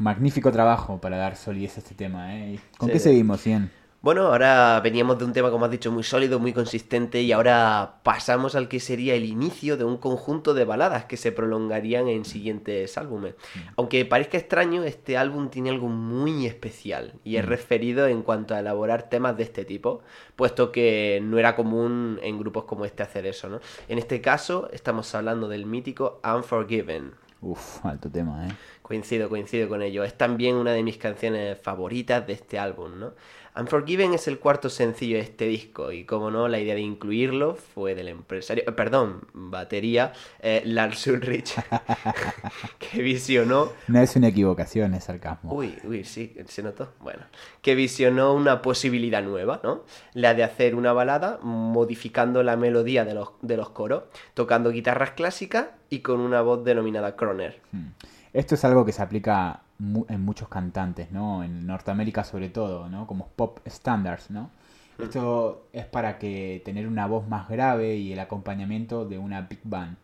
Magnífico 0.08 0.50
trabajo 0.50 0.98
para 0.98 1.18
dar 1.18 1.36
solidez 1.36 1.76
a 1.76 1.80
este 1.80 1.94
tema, 1.94 2.34
¿eh? 2.34 2.58
¿Con 2.78 2.88
qué 2.88 2.98
seguimos, 2.98 3.44
Ian? 3.44 3.70
Bueno, 4.00 4.28
ahora 4.28 4.80
veníamos 4.80 5.18
de 5.18 5.26
un 5.26 5.34
tema, 5.34 5.50
como 5.50 5.66
has 5.66 5.70
dicho, 5.70 5.92
muy 5.92 6.02
sólido, 6.02 6.38
muy 6.38 6.54
consistente, 6.54 7.20
y 7.20 7.32
ahora 7.32 7.96
pasamos 8.04 8.54
al 8.54 8.68
que 8.68 8.80
sería 8.80 9.14
el 9.14 9.26
inicio 9.26 9.76
de 9.76 9.84
un 9.84 9.98
conjunto 9.98 10.54
de 10.54 10.64
baladas 10.64 11.04
que 11.04 11.18
se 11.18 11.30
prolongarían 11.30 12.08
en 12.08 12.24
siguientes 12.24 12.96
álbumes. 12.96 13.34
Aunque 13.76 14.06
parezca 14.06 14.38
extraño, 14.38 14.82
este 14.84 15.18
álbum 15.18 15.50
tiene 15.50 15.68
algo 15.68 15.88
muy 15.88 16.46
especial, 16.46 17.14
y 17.22 17.36
es 17.36 17.44
mm. 17.44 17.48
referido 17.48 18.06
en 18.06 18.22
cuanto 18.22 18.54
a 18.54 18.60
elaborar 18.60 19.10
temas 19.10 19.36
de 19.36 19.42
este 19.42 19.66
tipo, 19.66 20.00
puesto 20.36 20.72
que 20.72 21.20
no 21.22 21.38
era 21.38 21.54
común 21.54 22.18
en 22.22 22.38
grupos 22.38 22.64
como 22.64 22.86
este 22.86 23.02
hacer 23.02 23.26
eso, 23.26 23.50
¿no? 23.50 23.60
En 23.88 23.98
este 23.98 24.22
caso, 24.22 24.70
estamos 24.72 25.14
hablando 25.14 25.48
del 25.48 25.66
mítico 25.66 26.22
Unforgiven. 26.24 27.27
Uf, 27.40 27.84
alto 27.86 28.10
tema, 28.10 28.48
¿eh? 28.48 28.50
Coincido, 28.82 29.28
coincido 29.28 29.68
con 29.68 29.82
ello. 29.82 30.02
Es 30.02 30.16
también 30.16 30.56
una 30.56 30.72
de 30.72 30.82
mis 30.82 30.98
canciones 30.98 31.58
favoritas 31.60 32.26
de 32.26 32.32
este 32.32 32.58
álbum, 32.58 32.98
¿no? 32.98 33.14
Unforgiven 33.58 34.14
es 34.14 34.28
el 34.28 34.38
cuarto 34.38 34.70
sencillo 34.70 35.16
de 35.16 35.22
este 35.22 35.46
disco 35.46 35.90
y 35.90 36.04
como 36.04 36.30
no, 36.30 36.46
la 36.46 36.60
idea 36.60 36.74
de 36.74 36.80
incluirlo 36.80 37.56
fue 37.56 37.96
del 37.96 38.08
empresario, 38.08 38.62
eh, 38.66 38.72
perdón, 38.72 39.22
batería, 39.32 40.12
eh, 40.40 40.62
Lars 40.64 41.06
Ulrich, 41.08 41.56
que 42.78 43.02
visionó... 43.02 43.72
No 43.88 44.00
es 44.00 44.14
una 44.14 44.28
equivocación, 44.28 44.94
es 44.94 45.04
sarcasmo. 45.04 45.52
Uy, 45.52 45.74
uy, 45.84 46.04
sí, 46.04 46.36
se 46.46 46.62
notó. 46.62 46.92
Bueno, 47.00 47.22
que 47.60 47.74
visionó 47.74 48.32
una 48.32 48.62
posibilidad 48.62 49.22
nueva, 49.22 49.60
¿no? 49.64 49.82
La 50.14 50.34
de 50.34 50.44
hacer 50.44 50.76
una 50.76 50.92
balada 50.92 51.40
modificando 51.42 52.44
la 52.44 52.56
melodía 52.56 53.04
de 53.04 53.14
los, 53.14 53.30
de 53.42 53.56
los 53.56 53.70
coros, 53.70 54.04
tocando 54.34 54.70
guitarras 54.70 55.12
clásicas 55.12 55.66
y 55.90 56.00
con 56.00 56.20
una 56.20 56.42
voz 56.42 56.64
denominada 56.64 57.16
Croner. 57.16 57.60
Hmm. 57.72 57.88
Esto 58.32 58.54
es 58.54 58.64
algo 58.64 58.84
que 58.84 58.92
se 58.92 59.02
aplica 59.02 59.62
en 59.78 60.24
muchos 60.24 60.48
cantantes, 60.48 61.10
¿no? 61.12 61.44
En 61.44 61.66
Norteamérica 61.66 62.24
sobre 62.24 62.48
todo, 62.48 62.88
¿no? 62.88 63.06
Como 63.06 63.28
pop 63.28 63.60
standards, 63.66 64.30
¿no? 64.30 64.50
Mm. 64.98 65.02
Esto 65.04 65.68
es 65.72 65.86
para 65.86 66.18
que 66.18 66.62
tener 66.64 66.88
una 66.88 67.06
voz 67.06 67.28
más 67.28 67.48
grave 67.48 67.96
y 67.96 68.12
el 68.12 68.18
acompañamiento 68.18 69.04
de 69.04 69.18
una 69.18 69.42
big 69.42 69.60
band. 69.64 69.96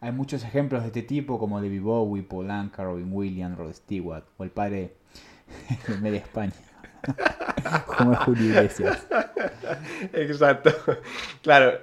Hay 0.00 0.12
muchos 0.12 0.44
ejemplos 0.44 0.82
de 0.82 0.88
este 0.88 1.02
tipo 1.02 1.38
como 1.38 1.60
David 1.60 1.82
Bowie, 1.82 2.22
Paul 2.22 2.50
Anka, 2.50 2.84
Robin 2.84 3.12
Williams, 3.12 3.58
Rod 3.58 3.72
Stewart 3.72 4.24
o 4.38 4.44
el 4.44 4.50
padre 4.50 4.94
de 5.88 5.98
Media 5.98 6.20
España. 6.20 6.52
como 7.86 8.14
Julio 8.16 8.44
Iglesias. 8.46 9.06
Exacto. 10.12 10.72
Claro, 11.42 11.80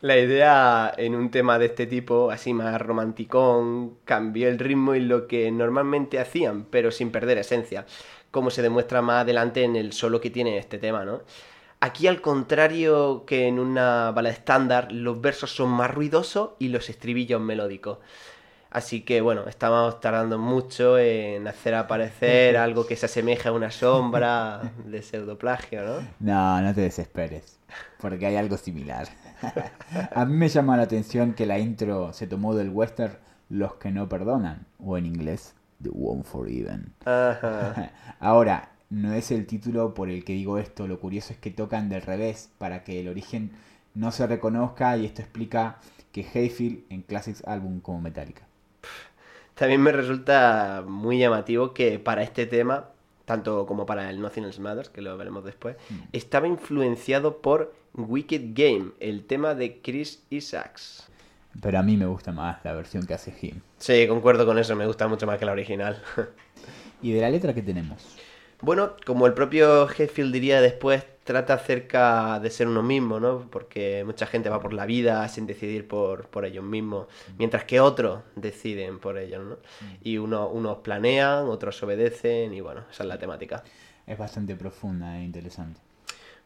la 0.00 0.18
idea 0.18 0.92
en 0.96 1.14
un 1.14 1.30
tema 1.30 1.58
de 1.58 1.66
este 1.66 1.86
tipo, 1.86 2.30
así 2.30 2.52
más 2.54 2.80
romanticón, 2.80 3.98
cambió 4.04 4.48
el 4.48 4.58
ritmo 4.58 4.94
y 4.94 5.00
lo 5.00 5.26
que 5.26 5.50
normalmente 5.50 6.18
hacían, 6.18 6.64
pero 6.64 6.90
sin 6.90 7.10
perder 7.10 7.38
esencia, 7.38 7.86
como 8.30 8.50
se 8.50 8.62
demuestra 8.62 9.02
más 9.02 9.22
adelante 9.22 9.62
en 9.62 9.76
el 9.76 9.92
solo 9.92 10.20
que 10.20 10.30
tiene 10.30 10.58
este 10.58 10.78
tema, 10.78 11.04
¿no? 11.04 11.22
Aquí, 11.80 12.06
al 12.06 12.22
contrario 12.22 13.24
que 13.26 13.46
en 13.46 13.58
una 13.58 14.10
balada 14.12 14.34
estándar, 14.34 14.90
los 14.90 15.20
versos 15.20 15.54
son 15.54 15.68
más 15.70 15.90
ruidosos 15.90 16.52
y 16.58 16.68
los 16.68 16.88
estribillos 16.88 17.42
melódicos. 17.42 17.98
Así 18.74 19.02
que 19.02 19.20
bueno, 19.20 19.44
estamos 19.46 20.00
tardando 20.00 20.36
mucho 20.36 20.98
en 20.98 21.46
hacer 21.46 21.76
aparecer 21.76 22.56
algo 22.56 22.84
que 22.84 22.96
se 22.96 23.06
asemeja 23.06 23.50
a 23.50 23.52
una 23.52 23.70
sombra 23.70 24.72
de 24.84 25.00
pseudoplagio, 25.00 25.84
¿no? 25.84 26.08
No, 26.18 26.60
no 26.60 26.74
te 26.74 26.80
desesperes, 26.80 27.60
porque 28.00 28.26
hay 28.26 28.34
algo 28.34 28.56
similar. 28.56 29.06
a 30.12 30.24
mí 30.24 30.34
me 30.34 30.48
llama 30.48 30.76
la 30.76 30.82
atención 30.82 31.34
que 31.34 31.46
la 31.46 31.60
intro 31.60 32.12
se 32.12 32.26
tomó 32.26 32.56
del 32.56 32.70
western 32.70 33.16
Los 33.48 33.74
que 33.76 33.92
no 33.92 34.08
perdonan, 34.08 34.66
o 34.84 34.98
en 34.98 35.06
inglés, 35.06 35.54
The 35.80 35.90
One 35.90 36.24
for 36.24 36.48
Even. 36.48 36.92
Ahora, 38.18 38.70
no 38.90 39.12
es 39.12 39.30
el 39.30 39.46
título 39.46 39.94
por 39.94 40.10
el 40.10 40.24
que 40.24 40.32
digo 40.32 40.58
esto, 40.58 40.88
lo 40.88 40.98
curioso 40.98 41.32
es 41.32 41.38
que 41.38 41.52
tocan 41.52 41.88
del 41.88 42.02
revés 42.02 42.50
para 42.58 42.82
que 42.82 42.98
el 42.98 43.06
origen 43.06 43.52
no 43.94 44.10
se 44.10 44.26
reconozca 44.26 44.96
y 44.96 45.06
esto 45.06 45.22
explica 45.22 45.78
que 46.10 46.26
Hayfield 46.34 46.86
en 46.90 47.02
Classics 47.02 47.44
Album 47.46 47.78
como 47.78 48.00
Metallica. 48.00 48.42
También 49.54 49.80
me 49.82 49.92
resulta 49.92 50.84
muy 50.86 51.18
llamativo 51.18 51.72
que 51.72 51.98
para 51.98 52.22
este 52.22 52.46
tema, 52.46 52.90
tanto 53.24 53.66
como 53.66 53.86
para 53.86 54.10
el 54.10 54.20
Nothing 54.20 54.44
Else 54.44 54.60
Matters, 54.60 54.88
que 54.88 55.00
lo 55.00 55.16
veremos 55.16 55.44
después, 55.44 55.76
mm. 55.90 55.94
estaba 56.12 56.48
influenciado 56.48 57.40
por 57.40 57.74
Wicked 57.94 58.52
Game, 58.54 58.92
el 58.98 59.24
tema 59.24 59.54
de 59.54 59.80
Chris 59.80 60.24
Isaacs. 60.30 61.08
Pero 61.60 61.78
a 61.78 61.82
mí 61.82 61.96
me 61.96 62.06
gusta 62.06 62.32
más 62.32 62.58
la 62.64 62.72
versión 62.72 63.06
que 63.06 63.14
hace 63.14 63.30
Jim. 63.30 63.60
Sí, 63.78 64.06
concuerdo 64.08 64.44
con 64.44 64.58
eso, 64.58 64.74
me 64.74 64.86
gusta 64.86 65.06
mucho 65.06 65.26
más 65.26 65.38
que 65.38 65.44
la 65.44 65.52
original. 65.52 66.02
¿Y 67.02 67.12
de 67.12 67.20
la 67.20 67.30
letra 67.30 67.54
qué 67.54 67.62
tenemos? 67.62 68.04
Bueno, 68.60 68.94
como 69.06 69.26
el 69.26 69.34
propio 69.34 69.88
Hetfield 69.88 70.32
diría 70.32 70.60
después, 70.60 71.04
trata 71.24 71.54
acerca 71.54 72.38
de 72.38 72.50
ser 72.50 72.68
uno 72.68 72.82
mismo, 72.82 73.18
¿no? 73.18 73.48
Porque 73.50 74.04
mucha 74.04 74.26
gente 74.26 74.50
va 74.50 74.60
por 74.60 74.72
la 74.72 74.86
vida 74.86 75.26
sin 75.28 75.46
decidir 75.46 75.88
por, 75.88 76.28
por 76.28 76.44
ellos 76.44 76.64
mismos, 76.64 77.08
mientras 77.38 77.64
que 77.64 77.80
otros 77.80 78.22
deciden 78.36 78.98
por 78.98 79.18
ellos, 79.18 79.44
¿no? 79.44 79.56
Y 80.02 80.18
uno, 80.18 80.48
unos 80.48 80.78
planean, 80.78 81.48
otros 81.48 81.82
obedecen, 81.82 82.52
y 82.54 82.60
bueno, 82.60 82.82
esa 82.90 83.02
es 83.02 83.08
la 83.08 83.18
temática. 83.18 83.64
Es 84.06 84.18
bastante 84.18 84.54
profunda 84.54 85.18
e 85.18 85.24
interesante. 85.24 85.80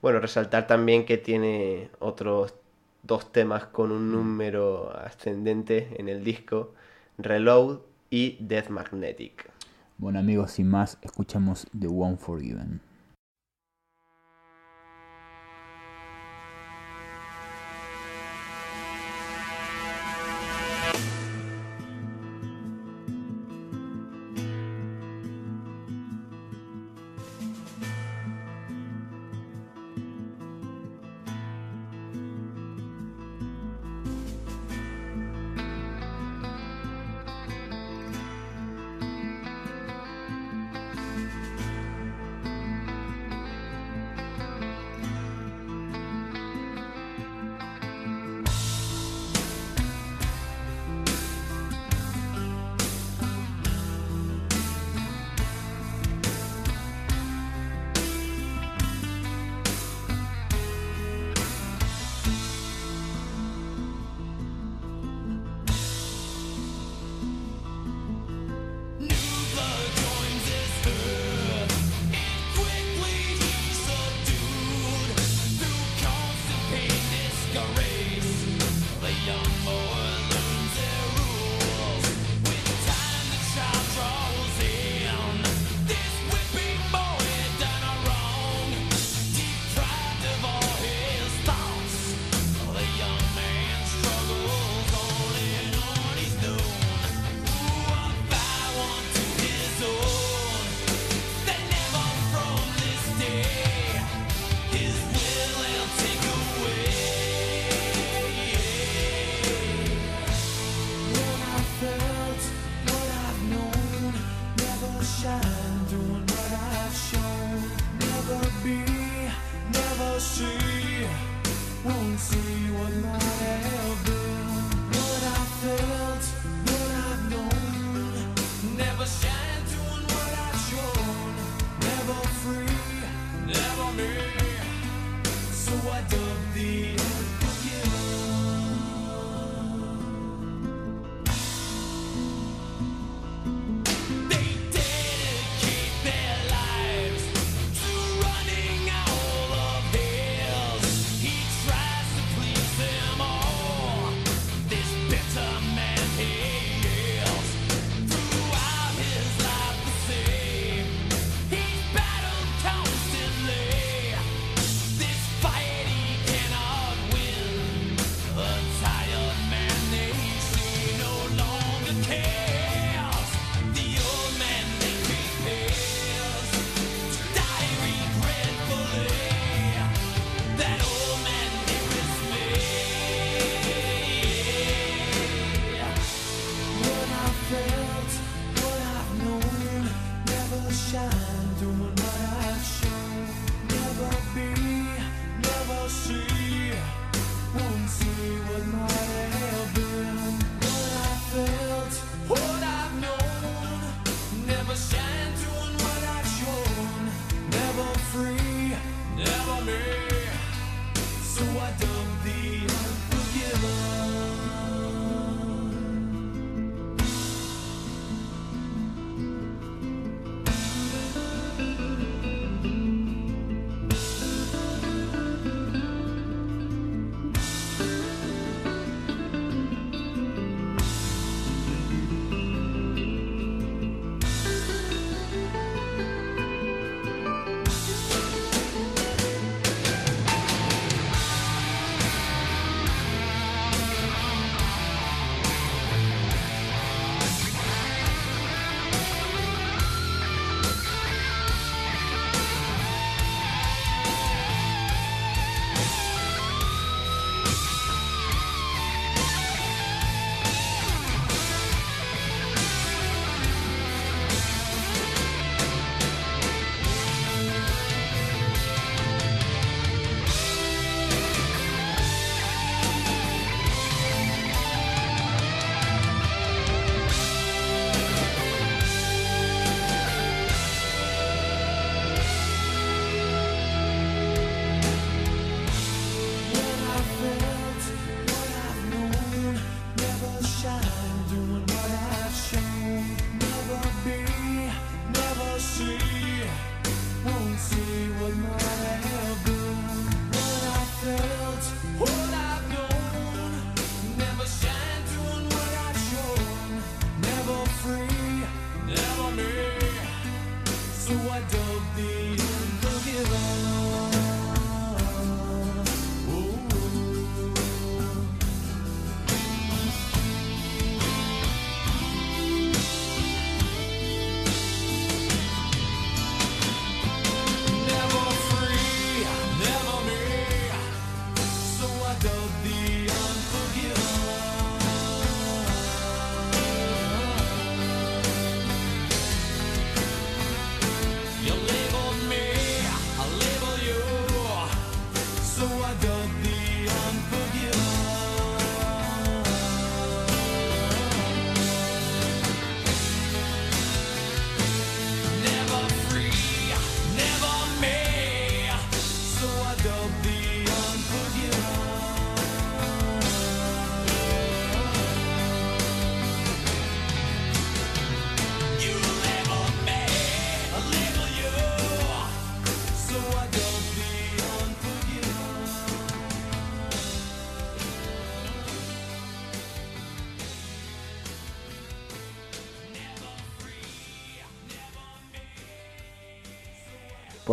Bueno, 0.01 0.21
resaltar 0.21 0.69
también 0.69 1.05
que 1.05 1.19
tiene 1.19 1.91
otros 1.99 2.55
dos 3.03 3.33
temas 3.33 3.65
con 3.65 3.91
un 3.91 4.13
número 4.13 4.97
ascendente 4.97 5.89
en 5.99 6.09
el 6.09 6.23
disco, 6.23 6.75
Reload 7.19 7.81
y 8.11 8.37
Death 8.41 8.69
Magnetic. 8.69 9.51
Bueno 9.97 10.21
amigos, 10.21 10.53
sin 10.53 10.69
más, 10.69 10.99
escuchamos 11.03 11.67
The 11.77 11.89
One 11.89 12.17
Forgiven. 12.17 12.88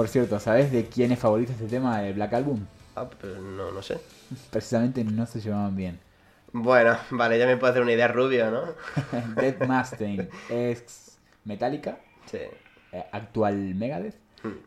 Por 0.06 0.12
cierto, 0.12 0.40
¿sabes 0.40 0.72
de 0.72 0.86
quién 0.86 1.12
es 1.14 1.18
favorito 1.18 1.52
este 1.52 1.66
tema 1.66 2.00
del 2.00 2.14
Black 2.14 2.32
Album? 2.34 2.64
Ah, 2.96 3.10
pero 3.20 3.42
no, 3.42 3.72
no 3.72 3.82
sé. 3.82 3.98
Precisamente 4.52 5.04
no 5.04 5.26
se 5.26 5.42
llevaban 5.42 5.76
bien. 5.76 6.00
Bueno, 6.54 6.96
vale, 7.10 7.40
ya 7.40 7.48
me 7.48 7.58
puedo 7.58 7.72
hacer 7.72 7.82
una 7.82 7.94
idea 7.94 8.08
rubio, 8.08 8.52
¿no? 8.52 8.62
Dead 9.42 9.68
Mustaine, 9.68 10.30
ex 10.52 11.18
Metallica, 11.44 11.98
Sí. 12.28 12.38
eh, 12.92 13.04
actual 13.14 13.56
Megadeth. 13.74 14.14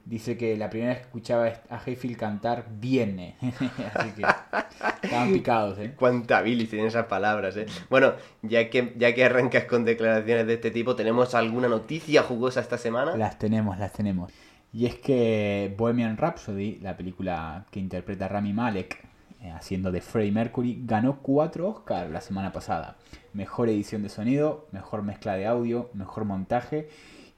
Dice 0.05 0.37
que 0.37 0.57
la 0.57 0.70
primera 0.70 0.90
vez 0.94 0.98
que 1.03 1.05
escuchaba 1.07 1.53
a 1.70 1.81
Hayfield 1.87 2.16
cantar 2.16 2.64
viene. 2.68 3.37
Así 3.94 4.11
que 4.16 4.27
estaban 5.05 5.33
picados, 5.33 5.79
¿eh? 5.79 5.94
Cuánta 5.96 6.42
bilis 6.42 6.68
tienen 6.68 6.88
esas 6.88 7.07
palabras, 7.07 7.57
¿eh? 7.57 7.66
Bueno, 7.88 8.14
ya 8.42 8.68
que, 8.70 8.92
ya 8.96 9.14
que 9.14 9.24
arrancas 9.24 9.66
con 9.66 9.85
declaraciones 9.85 10.48
de 10.48 10.55
este 10.55 10.72
tipo, 10.72 10.96
¿tenemos 10.96 11.37
alguna 11.37 11.68
noticia 11.68 12.24
jugosa 12.24 12.59
esta 12.61 12.77
semana? 12.77 13.16
Las 13.16 13.38
tenemos, 13.38 13.79
las 13.79 13.92
tenemos. 13.92 14.33
Y 14.72 14.87
es 14.87 14.96
que 14.96 15.74
Bohemian 15.76 16.16
Rhapsody, 16.16 16.78
la 16.81 16.96
película 16.96 17.66
que 17.70 17.81
interpreta 17.81 18.28
Rami 18.28 18.52
Malek, 18.52 19.04
eh, 19.40 19.50
haciendo 19.50 19.92
de 19.92 20.00
Freddie 20.00 20.33
Mercury, 20.33 20.83
ganó 20.85 21.18
cuatro 21.20 21.68
Oscars 21.68 22.11
la 22.11 22.20
semana 22.20 22.52
pasada. 22.52 22.96
Mejor 23.33 23.68
edición 23.68 24.02
de 24.02 24.09
sonido, 24.09 24.66
mejor 24.72 25.02
mezcla 25.02 25.35
de 25.37 25.46
audio, 25.46 25.90
mejor 25.94 26.24
montaje 26.24 26.88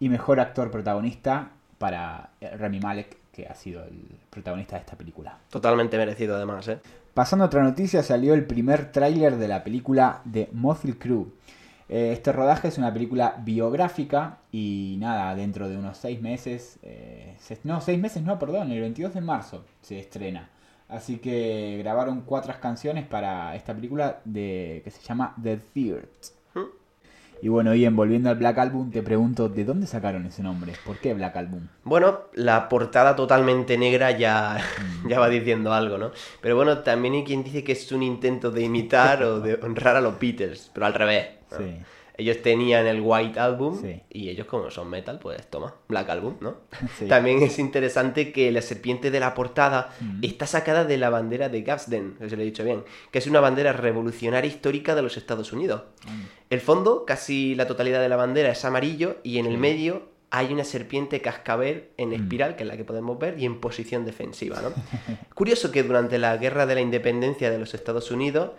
y 0.00 0.08
mejor 0.08 0.40
actor 0.40 0.70
protagonista 0.70 1.50
para 1.78 2.30
eh, 2.40 2.56
Rami 2.56 2.80
Malek, 2.80 3.18
que 3.32 3.46
ha 3.46 3.54
sido 3.54 3.84
el 3.84 4.18
protagonista 4.30 4.76
de 4.76 4.80
esta 4.80 4.96
película. 4.96 5.38
Totalmente 5.50 5.96
merecido 5.98 6.36
además, 6.36 6.66
¿eh? 6.68 6.78
Pasando 7.14 7.44
a 7.44 7.48
otra 7.48 7.62
noticia, 7.62 8.02
salió 8.02 8.34
el 8.34 8.46
primer 8.46 8.92
tráiler 8.92 9.36
de 9.36 9.48
la 9.48 9.62
película 9.64 10.22
de 10.24 10.48
Mothil 10.52 10.96
Crew. 10.98 11.32
Eh, 11.92 12.12
Este 12.12 12.30
rodaje 12.32 12.68
es 12.68 12.78
una 12.78 12.92
película 12.92 13.34
biográfica 13.44 14.38
y 14.52 14.96
nada, 15.00 15.34
dentro 15.34 15.68
de 15.68 15.76
unos 15.76 15.98
seis 15.98 16.20
meses, 16.22 16.78
eh, 16.82 17.34
se- 17.40 17.58
no, 17.64 17.80
seis 17.80 17.98
meses 17.98 18.22
no, 18.22 18.38
perdón, 18.38 18.70
el 18.70 18.80
22 18.80 19.12
de 19.12 19.20
marzo 19.20 19.64
se 19.82 19.98
estrena. 19.98 20.48
Así 20.88 21.18
que 21.18 21.76
grabaron 21.78 22.22
cuatro 22.22 22.54
canciones 22.60 23.06
para 23.06 23.54
esta 23.56 23.74
película 23.74 24.20
de, 24.24 24.80
que 24.84 24.90
se 24.90 25.02
llama 25.02 25.34
The 25.42 25.56
Third. 25.74 26.08
¿Mm? 26.54 26.60
Y 27.42 27.48
bueno, 27.48 27.74
Ian, 27.74 27.96
volviendo 27.96 28.28
al 28.30 28.36
Black 28.36 28.58
Album, 28.58 28.90
te 28.90 29.02
pregunto, 29.02 29.48
¿de 29.48 29.64
dónde 29.64 29.86
sacaron 29.86 30.26
ese 30.26 30.42
nombre? 30.42 30.74
¿Por 30.84 30.98
qué 30.98 31.14
Black 31.14 31.36
Album? 31.36 31.68
Bueno, 31.84 32.20
la 32.34 32.68
portada 32.68 33.16
totalmente 33.16 33.78
negra 33.78 34.10
ya, 34.12 34.58
ya 35.08 35.18
va 35.20 35.28
diciendo 35.28 35.72
algo, 35.72 35.96
¿no? 35.98 36.10
Pero 36.40 36.54
bueno, 36.56 36.78
también 36.80 37.14
hay 37.14 37.24
quien 37.24 37.42
dice 37.44 37.64
que 37.64 37.72
es 37.72 37.90
un 37.92 38.02
intento 38.02 38.50
de 38.50 38.62
imitar 38.62 39.22
o 39.24 39.40
de 39.40 39.54
honrar 39.62 39.96
a 39.96 40.00
los 40.00 40.18
Beatles, 40.20 40.70
pero 40.74 40.86
al 40.86 40.94
revés. 40.94 41.39
¿No? 41.52 41.58
Sí. 41.58 41.76
Ellos 42.16 42.42
tenían 42.42 42.86
el 42.86 43.00
White 43.00 43.40
Album 43.40 43.80
Sí. 43.80 44.02
y 44.10 44.28
ellos 44.28 44.46
como 44.46 44.70
son 44.70 44.90
metal, 44.90 45.18
pues 45.18 45.46
toma, 45.48 45.74
Black 45.88 46.10
Album, 46.10 46.34
¿no? 46.40 46.56
Sí. 46.98 47.06
También 47.06 47.42
es 47.42 47.58
interesante 47.58 48.30
que 48.30 48.52
la 48.52 48.60
serpiente 48.60 49.10
de 49.10 49.20
la 49.20 49.32
portada 49.32 49.94
Mm. 50.00 50.22
está 50.24 50.46
sacada 50.46 50.84
de 50.84 50.98
la 50.98 51.08
bandera 51.08 51.48
de 51.48 51.62
Gadsden, 51.62 52.16
si 52.28 52.36
lo 52.36 52.42
he 52.42 52.44
dicho 52.44 52.62
bien, 52.62 52.84
que 53.10 53.18
es 53.20 53.26
una 53.26 53.40
bandera 53.40 53.72
revolucionaria 53.72 54.48
histórica 54.50 54.94
de 54.94 55.00
los 55.02 55.16
Estados 55.16 55.52
Unidos. 55.54 55.82
Mm. 56.06 56.20
El 56.50 56.60
fondo, 56.60 57.04
casi 57.06 57.54
la 57.54 57.66
totalidad 57.66 58.02
de 58.02 58.08
la 58.10 58.16
bandera 58.16 58.50
es 58.50 58.64
amarillo 58.66 59.16
y 59.22 59.38
en 59.38 59.46
el 59.46 59.56
medio 59.56 60.10
hay 60.32 60.52
una 60.52 60.62
serpiente 60.64 61.20
cascabel 61.22 61.88
en 61.96 62.10
Mm. 62.10 62.14
espiral, 62.14 62.54
que 62.56 62.62
es 62.64 62.68
la 62.68 62.76
que 62.76 62.84
podemos 62.84 63.18
ver, 63.18 63.38
y 63.40 63.46
en 63.46 63.60
posición 63.60 64.04
defensiva, 64.04 64.60
¿no? 64.60 64.70
Curioso 65.34 65.72
que 65.72 65.82
durante 65.84 66.18
la 66.18 66.36
guerra 66.36 66.66
de 66.66 66.74
la 66.74 66.80
independencia 66.82 67.50
de 67.50 67.58
los 67.58 67.72
Estados 67.74 68.10
Unidos 68.10 68.50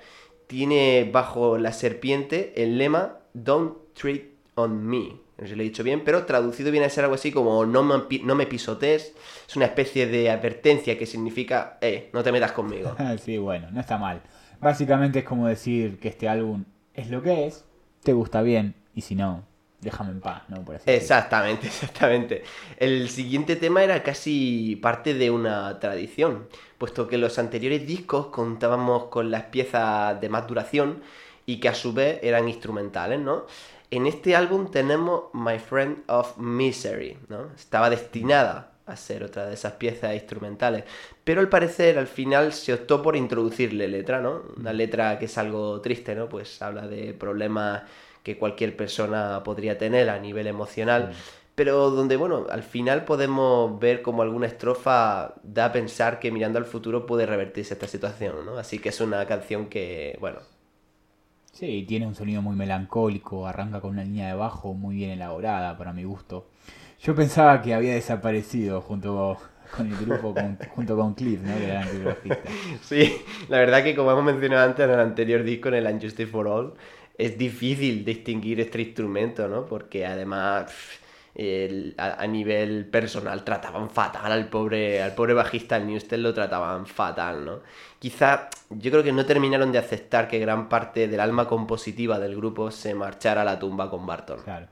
tiene 0.52 1.10
bajo 1.10 1.58
la 1.58 1.72
serpiente 1.72 2.52
el 2.62 2.78
lema 2.78 3.20
Don't 3.34 3.94
treat 3.94 4.24
on 4.56 4.86
me. 4.86 5.18
No 5.38 5.46
sé 5.46 5.48
si 5.48 5.56
lo 5.56 5.62
he 5.62 5.64
dicho 5.64 5.82
bien, 5.82 6.04
pero 6.04 6.26
traducido 6.26 6.72
viene 6.72 6.88
a 6.88 6.90
ser 6.90 7.06
algo 7.06 7.16
así 7.16 7.32
como 7.32 7.66
no 7.66 7.84
me, 7.84 8.04
no 8.26 8.36
me 8.36 8.46
pisotees. 8.48 9.14
Es 9.48 9.56
una 9.56 9.68
especie 9.68 10.08
de 10.08 10.30
advertencia 10.30 10.98
que 10.98 11.06
significa, 11.06 11.78
eh, 11.80 12.10
no 12.12 12.22
te 12.22 12.34
metas 12.34 12.52
conmigo. 12.52 12.94
sí, 13.24 13.38
bueno, 13.38 13.72
no 13.72 13.80
está 13.80 13.98
mal. 13.98 14.24
Básicamente 14.60 15.20
es 15.20 15.26
como 15.26 15.48
decir 15.48 16.00
que 16.00 16.10
este 16.10 16.28
álbum 16.28 16.66
es 16.94 17.10
lo 17.10 17.24
que 17.24 17.48
es, 17.48 17.64
te 18.04 18.12
gusta 18.12 18.42
bien, 18.42 18.76
y 18.94 19.02
si 19.02 19.16
no, 19.16 19.46
déjame 19.82 20.12
en 20.12 20.22
paz, 20.22 20.44
¿no? 20.48 20.64
Por 20.64 20.76
así. 20.76 20.90
Exactamente, 20.90 21.68
exactamente. 21.68 22.44
El 22.78 23.10
siguiente 23.10 23.56
tema 23.56 23.84
era 23.84 24.04
casi 24.04 24.78
parte 24.78 25.14
de 25.14 25.30
una 25.30 25.80
tradición, 25.80 26.48
puesto 26.78 27.08
que 27.08 27.18
los 27.18 27.38
anteriores 27.40 27.86
discos 27.86 28.28
contábamos 28.28 29.06
con 29.06 29.32
las 29.32 29.44
piezas 29.46 30.22
de 30.22 30.30
más 30.30 30.48
duración 30.48 31.02
y 31.46 31.60
que 31.60 31.70
a 31.70 31.74
su 31.74 31.94
vez 31.94 32.20
eran 32.22 32.48
instrumentales, 32.48 33.20
¿no? 33.20 33.46
En 33.90 34.08
este 34.08 34.36
álbum 34.36 34.72
tenemos 34.72 35.26
My 35.34 35.60
Friend 35.60 36.04
of 36.08 36.38
Misery, 36.38 37.18
¿no? 37.28 37.52
Estaba 37.56 37.90
destinada 37.90 38.72
a 38.86 38.96
ser 38.96 39.24
otra 39.24 39.46
de 39.48 39.54
esas 39.54 39.74
piezas 39.74 40.14
instrumentales, 40.14 40.86
pero 41.24 41.42
al 41.42 41.50
parecer 41.50 41.98
al 41.98 42.08
final 42.08 42.54
se 42.54 42.74
optó 42.74 43.02
por 43.02 43.16
introducirle 43.16 43.88
letra, 43.88 44.22
¿no? 44.22 44.44
Una 44.58 44.74
letra 44.74 45.18
que 45.20 45.26
es 45.26 45.38
algo 45.38 45.82
triste, 45.82 46.16
¿no? 46.16 46.30
Pues 46.30 46.62
habla 46.62 46.88
de 46.88 47.14
problemas 47.14 47.84
que 48.24 48.38
cualquier 48.38 48.76
persona 48.78 49.42
podría 49.44 49.78
tener 49.78 50.10
a 50.10 50.20
nivel 50.20 50.48
emocional, 50.48 51.12
pero 51.56 51.90
donde, 51.92 52.18
bueno, 52.18 52.48
al 52.50 52.64
final 52.64 53.06
podemos 53.06 53.80
ver 53.80 54.02
como 54.02 54.22
alguna 54.22 54.48
estrofa 54.48 55.36
da 55.44 55.66
a 55.66 55.72
pensar 55.72 56.20
que 56.20 56.32
mirando 56.32 56.60
al 56.60 56.66
futuro 56.66 57.06
puede 57.06 57.26
revertirse 57.26 57.74
esta 57.74 57.88
situación, 57.88 58.46
¿no? 58.46 58.58
Así 58.58 58.80
que 58.80 58.90
es 58.90 59.02
una 59.02 59.26
canción 59.28 59.68
que, 59.70 60.18
bueno, 60.20 60.40
Sí, 61.54 61.86
tiene 61.88 62.08
un 62.08 62.16
sonido 62.16 62.42
muy 62.42 62.56
melancólico, 62.56 63.48
arranca 63.48 63.80
con 63.82 63.92
una 63.92 64.04
línea 64.04 64.28
de 64.28 64.34
bajo 64.34 64.74
muy 64.74 64.96
bien 64.96 65.12
elaborada 65.12 65.78
para 65.78 65.94
mi 65.94 66.04
gusto. 66.04 66.48
Yo 67.02 67.16
pensaba 67.16 67.62
que 67.62 67.74
había 67.74 67.94
desaparecido 67.94 68.82
junto 68.82 69.38
con 69.70 69.88
el 69.88 69.98
grupo, 69.98 70.36
con- 70.36 70.58
junto 70.68 70.96
con 70.98 71.14
Cliff, 71.14 71.42
¿no? 71.42 71.58
Que 71.60 71.66
era 71.66 71.90
el. 71.90 72.18
Sí, 72.82 73.22
la 73.50 73.58
verdad 73.60 73.84
que 73.84 73.96
como 73.96 74.12
hemos 74.12 74.24
mencionado 74.24 74.68
antes 74.70 74.86
en 74.86 74.92
el 74.92 75.00
anterior 75.00 75.44
disco, 75.44 75.70
en 75.70 75.76
el 75.76 75.86
Unjustice 75.88 76.28
for 76.28 76.48
All, 76.48 76.74
es 77.22 77.38
difícil 77.38 78.04
distinguir 78.04 78.60
este 78.60 78.82
instrumento, 78.82 79.48
¿no? 79.48 79.66
Porque 79.66 80.06
además 80.06 80.72
a, 81.98 82.28
nivel 82.28 82.86
personal 82.86 83.44
trataban 83.44 83.90
fatal 83.90 84.32
al 84.32 84.50
pobre, 84.50 85.02
al 85.02 85.14
pobre 85.14 85.34
bajista, 85.34 85.76
al 85.76 85.88
Newsted 85.88 86.18
lo 86.18 86.34
trataban 86.34 86.86
fatal, 86.86 87.46
¿no? 87.46 87.60
Quizá 88.00 88.50
yo 88.70 88.92
creo 88.92 89.04
que 89.04 89.12
no 89.12 89.26
terminaron 89.26 89.72
de 89.72 89.78
aceptar 89.78 90.28
que 90.28 90.40
gran 90.40 90.68
parte 90.68 91.08
del 91.08 91.20
alma 91.20 91.48
compositiva 91.48 92.20
del 92.20 92.36
grupo 92.36 92.72
se 92.72 92.96
marchara 92.96 93.44
a 93.44 93.46
la 93.46 93.60
tumba 93.60 93.90
con 93.90 94.06
Barton. 94.06 94.42
Claro. 94.44 94.68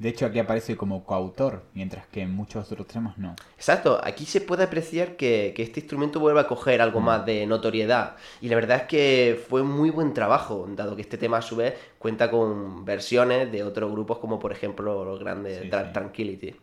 De 0.00 0.08
hecho, 0.08 0.24
aquí 0.24 0.38
aparece 0.38 0.78
como 0.78 1.04
coautor, 1.04 1.62
mientras 1.74 2.06
que 2.06 2.22
en 2.22 2.34
muchos 2.34 2.72
otros 2.72 2.86
temas 2.86 3.18
no. 3.18 3.36
Exacto, 3.56 4.00
aquí 4.02 4.24
se 4.24 4.40
puede 4.40 4.64
apreciar 4.64 5.14
que, 5.16 5.52
que 5.54 5.62
este 5.62 5.80
instrumento 5.80 6.18
vuelve 6.18 6.40
a 6.40 6.46
coger 6.46 6.80
algo 6.80 7.00
más 7.00 7.26
de 7.26 7.46
notoriedad. 7.46 8.16
Y 8.40 8.48
la 8.48 8.56
verdad 8.56 8.78
es 8.78 8.82
que 8.84 9.44
fue 9.50 9.62
muy 9.62 9.90
buen 9.90 10.14
trabajo, 10.14 10.66
dado 10.74 10.96
que 10.96 11.02
este 11.02 11.18
tema 11.18 11.36
a 11.36 11.42
su 11.42 11.54
vez 11.54 11.74
cuenta 11.98 12.30
con 12.30 12.86
versiones 12.86 13.52
de 13.52 13.62
otros 13.62 13.92
grupos 13.92 14.16
como 14.20 14.38
por 14.38 14.52
ejemplo 14.52 15.04
los 15.04 15.20
grandes 15.20 15.64
sí. 15.64 15.68
Tranquility. 15.68 16.56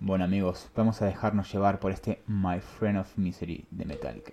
Bueno 0.00 0.24
amigos, 0.24 0.68
vamos 0.74 1.00
a 1.02 1.06
dejarnos 1.06 1.52
llevar 1.52 1.78
por 1.78 1.92
este 1.92 2.24
My 2.26 2.58
Friend 2.58 2.98
of 2.98 3.16
Misery 3.16 3.64
de 3.70 3.84
Metallica. 3.84 4.32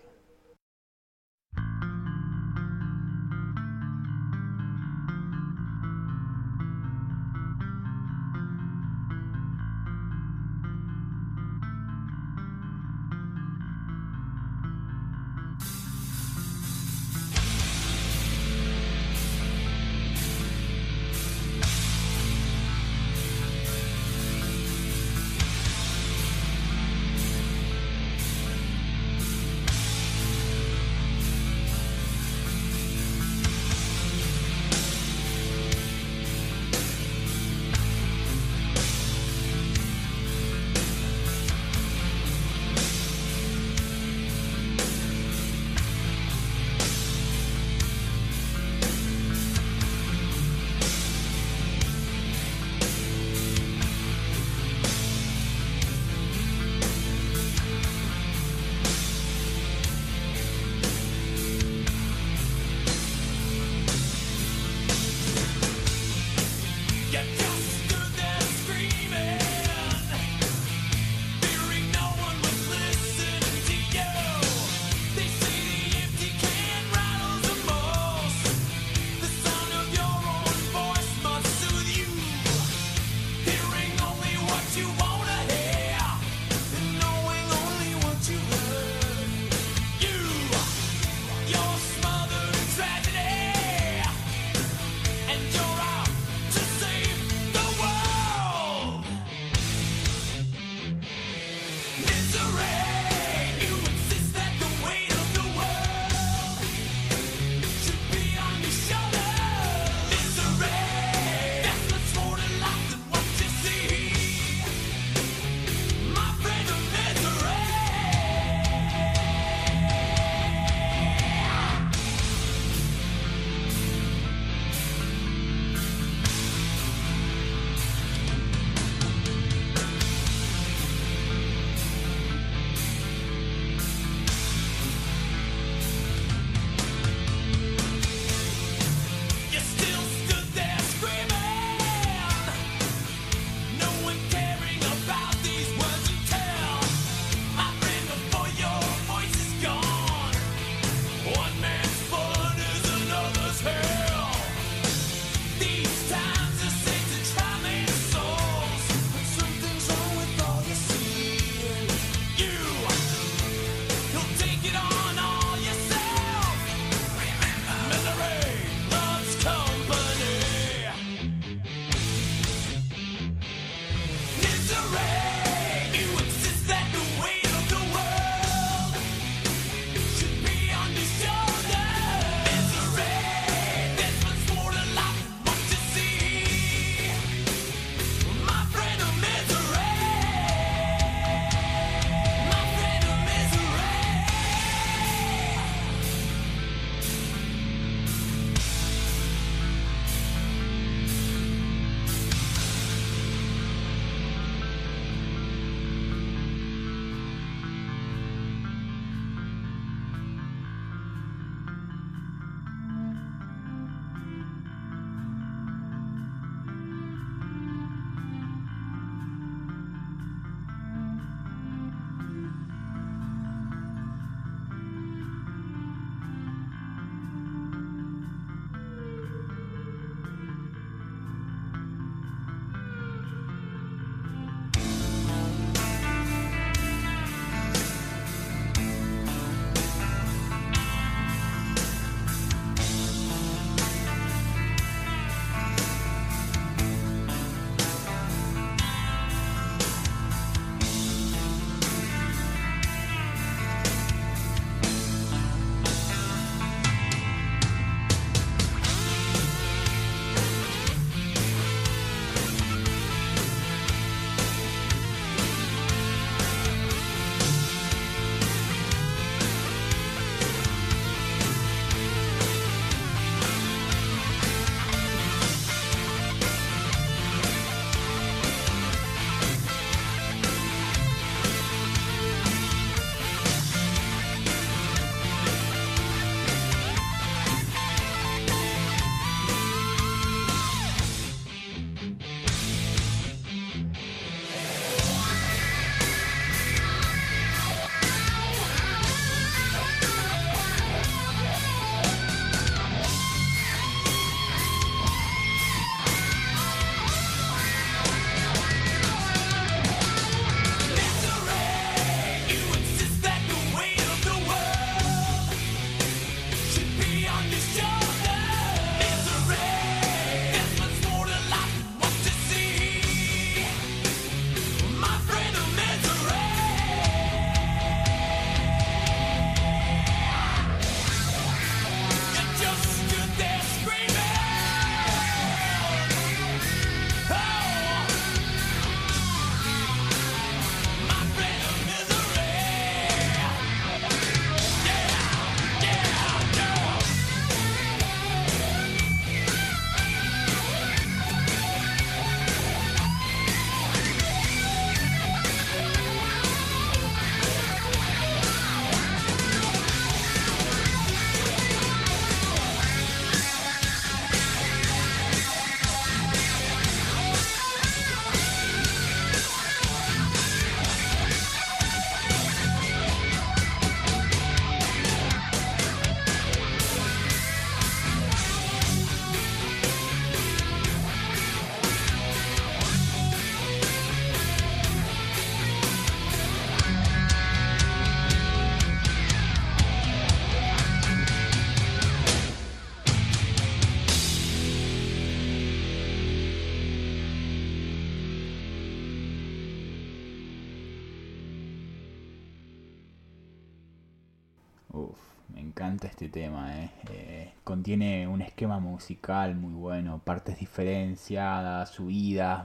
Encanta 405.73 406.07
este 406.07 406.29
tema, 406.29 406.79
¿eh? 406.79 406.89
Eh, 407.09 407.51
contiene 407.63 408.27
un 408.27 408.41
esquema 408.41 408.79
musical 408.79 409.55
muy 409.55 409.73
bueno, 409.73 410.21
partes 410.23 410.59
diferenciadas, 410.59 411.89
subidas, 411.89 412.63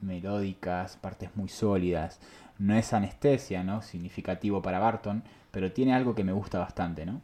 melódicas, 0.00 0.96
partes 0.96 1.30
muy 1.34 1.48
sólidas. 1.48 2.20
No 2.58 2.76
es 2.76 2.92
anestesia, 2.92 3.64
¿no? 3.64 3.82
Significativo 3.82 4.62
para 4.62 4.78
Barton, 4.78 5.24
pero 5.50 5.72
tiene 5.72 5.94
algo 5.94 6.14
que 6.14 6.22
me 6.22 6.32
gusta 6.32 6.60
bastante, 6.60 7.04
¿no? 7.04 7.20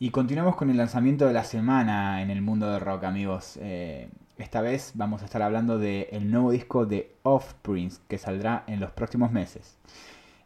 Y 0.00 0.10
continuamos 0.10 0.56
con 0.56 0.68
el 0.68 0.76
lanzamiento 0.78 1.26
de 1.26 1.32
la 1.32 1.44
semana 1.44 2.20
en 2.20 2.30
el 2.30 2.42
mundo 2.42 2.68
del 2.72 2.80
rock, 2.80 3.04
amigos. 3.04 3.56
Eh, 3.62 4.08
esta 4.36 4.60
vez 4.60 4.92
vamos 4.96 5.22
a 5.22 5.26
estar 5.26 5.42
hablando 5.42 5.78
del 5.78 6.28
nuevo 6.28 6.50
disco 6.50 6.86
de 6.86 7.14
Offspring 7.22 7.92
que 8.08 8.18
saldrá 8.18 8.64
en 8.66 8.80
los 8.80 8.90
próximos 8.90 9.30
meses. 9.30 9.78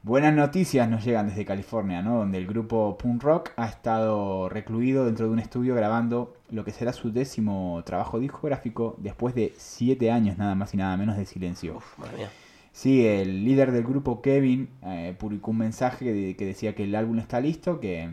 Buenas 0.02 0.32
noticias 0.32 0.88
nos 0.88 1.04
llegan 1.04 1.26
desde 1.28 1.44
California, 1.44 2.02
¿no? 2.02 2.18
Donde 2.18 2.38
el 2.38 2.46
grupo 2.46 2.96
punk 2.96 3.22
rock 3.22 3.50
ha 3.56 3.66
estado 3.66 4.48
recluido 4.48 5.04
dentro 5.04 5.26
de 5.26 5.32
un 5.32 5.38
estudio 5.38 5.74
grabando 5.74 6.34
lo 6.50 6.64
que 6.64 6.70
será 6.70 6.92
su 6.92 7.12
décimo 7.12 7.82
trabajo 7.84 8.18
discográfico 8.20 8.96
después 8.98 9.34
de 9.34 9.52
siete 9.56 10.10
años 10.10 10.38
nada 10.38 10.54
más 10.54 10.72
y 10.72 10.76
nada 10.76 10.96
menos 10.96 11.16
de 11.16 11.26
silencio. 11.26 11.76
Uf, 11.76 11.98
madre 11.98 12.16
mía. 12.16 12.30
Sí, 12.72 13.04
el 13.04 13.44
líder 13.44 13.72
del 13.72 13.82
grupo, 13.82 14.22
Kevin, 14.22 14.68
eh, 14.82 15.16
publicó 15.18 15.50
un 15.50 15.58
mensaje 15.58 16.12
de- 16.12 16.36
que 16.36 16.46
decía 16.46 16.74
que 16.76 16.84
el 16.84 16.94
álbum 16.94 17.18
está 17.18 17.40
listo, 17.40 17.80
que 17.80 18.08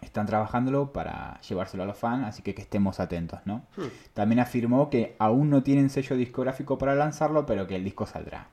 están 0.00 0.24
trabajándolo 0.26 0.92
para 0.92 1.38
llevárselo 1.42 1.82
a 1.82 1.86
los 1.86 1.98
fans, 1.98 2.26
así 2.26 2.42
que 2.42 2.54
que 2.54 2.62
estemos 2.62 2.98
atentos, 2.98 3.40
¿no? 3.44 3.62
También 4.14 4.40
afirmó 4.40 4.88
que 4.88 5.16
aún 5.18 5.50
no 5.50 5.62
tienen 5.62 5.90
sello 5.90 6.16
discográfico 6.16 6.78
para 6.78 6.94
lanzarlo, 6.94 7.44
pero 7.44 7.66
que 7.66 7.76
el 7.76 7.84
disco 7.84 8.06
saldrá. 8.06 8.48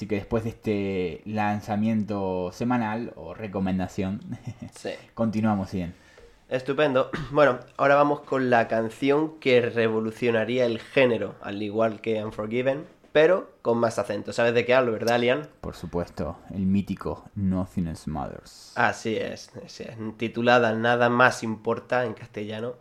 Así 0.00 0.06
que 0.08 0.14
después 0.14 0.44
de 0.44 0.48
este 0.48 1.20
lanzamiento 1.26 2.52
semanal 2.52 3.12
o 3.16 3.34
recomendación, 3.34 4.22
Sí. 4.74 4.92
continuamos 5.12 5.72
bien. 5.72 5.92
Estupendo. 6.48 7.10
Bueno, 7.32 7.58
ahora 7.76 7.96
vamos 7.96 8.20
con 8.20 8.48
la 8.48 8.66
canción 8.66 9.38
que 9.40 9.60
revolucionaría 9.60 10.64
el 10.64 10.78
género, 10.78 11.34
al 11.42 11.62
igual 11.62 12.00
que 12.00 12.24
Unforgiven, 12.24 12.86
pero 13.12 13.50
con 13.60 13.76
más 13.76 13.98
acento. 13.98 14.32
¿Sabes 14.32 14.54
de 14.54 14.64
qué 14.64 14.72
hablo, 14.72 14.92
verdad, 14.92 15.20
Lian? 15.20 15.46
Por 15.60 15.76
supuesto, 15.76 16.38
el 16.48 16.64
mítico 16.64 17.28
Nothing 17.34 17.88
Else 17.88 18.08
Matters. 18.08 18.72
Así 18.76 19.18
es, 19.18 19.50
así 19.62 19.82
es. 19.82 19.98
Titulada 20.16 20.72
Nada 20.72 21.10
más 21.10 21.42
importa 21.42 22.06
en 22.06 22.14
castellano. 22.14 22.76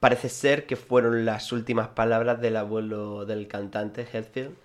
Parece 0.00 0.28
ser 0.28 0.66
que 0.66 0.74
fueron 0.74 1.24
las 1.24 1.52
últimas 1.52 1.86
palabras 1.86 2.40
del 2.40 2.56
abuelo 2.56 3.24
del 3.24 3.46
cantante, 3.46 4.04
Hetfield. 4.12 4.56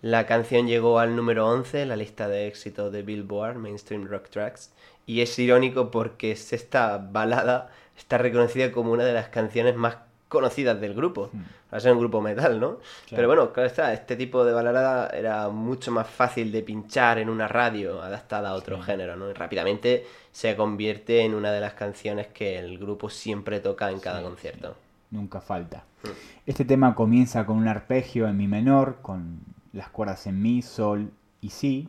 La 0.00 0.26
canción 0.26 0.66
llegó 0.66 0.98
al 0.98 1.16
número 1.16 1.48
11 1.48 1.82
en 1.82 1.88
la 1.88 1.96
lista 1.96 2.28
de 2.28 2.46
éxitos 2.46 2.92
de 2.92 3.02
Billboard 3.02 3.56
Mainstream 3.56 4.06
Rock 4.06 4.28
Tracks. 4.28 4.72
Y 5.06 5.22
es 5.22 5.38
irónico 5.38 5.90
porque 5.90 6.32
es 6.32 6.52
esta 6.52 6.98
balada 6.98 7.70
está 7.98 8.18
reconocida 8.18 8.72
como 8.72 8.92
una 8.92 9.04
de 9.04 9.12
las 9.12 9.28
canciones 9.28 9.76
más 9.76 9.96
conocidas 10.28 10.80
del 10.80 10.94
grupo. 10.94 11.30
Va 11.72 11.78
a 11.78 11.80
ser 11.80 11.92
un 11.92 11.98
grupo 11.98 12.20
metal, 12.20 12.60
¿no? 12.60 12.78
Pero 13.10 13.26
bueno, 13.26 13.52
claro 13.52 13.66
está, 13.66 13.92
este 13.92 14.16
tipo 14.16 14.44
de 14.44 14.52
balada 14.52 15.08
era 15.08 15.48
mucho 15.48 15.90
más 15.90 16.06
fácil 16.06 16.52
de 16.52 16.62
pinchar 16.62 17.18
en 17.18 17.28
una 17.28 17.48
radio 17.48 18.02
adaptada 18.02 18.50
a 18.50 18.54
otro 18.54 18.80
género, 18.80 19.16
¿no? 19.16 19.30
Y 19.30 19.32
rápidamente 19.32 20.06
se 20.32 20.54
convierte 20.54 21.24
en 21.24 21.34
una 21.34 21.50
de 21.50 21.60
las 21.60 21.74
canciones 21.74 22.28
que 22.28 22.58
el 22.58 22.78
grupo 22.78 23.10
siempre 23.10 23.60
toca 23.60 23.90
en 23.90 24.00
cada 24.00 24.22
concierto. 24.22 24.76
Nunca 25.10 25.40
falta. 25.40 25.84
Este 26.46 26.64
tema 26.64 26.94
comienza 26.94 27.44
con 27.46 27.56
un 27.56 27.68
arpegio 27.68 28.28
en 28.28 28.36
mi 28.36 28.46
menor, 28.46 28.98
con 29.02 29.40
las 29.72 29.88
cuerdas 29.90 30.26
en 30.26 30.40
mi, 30.40 30.62
sol 30.62 31.10
y 31.40 31.50
si, 31.50 31.88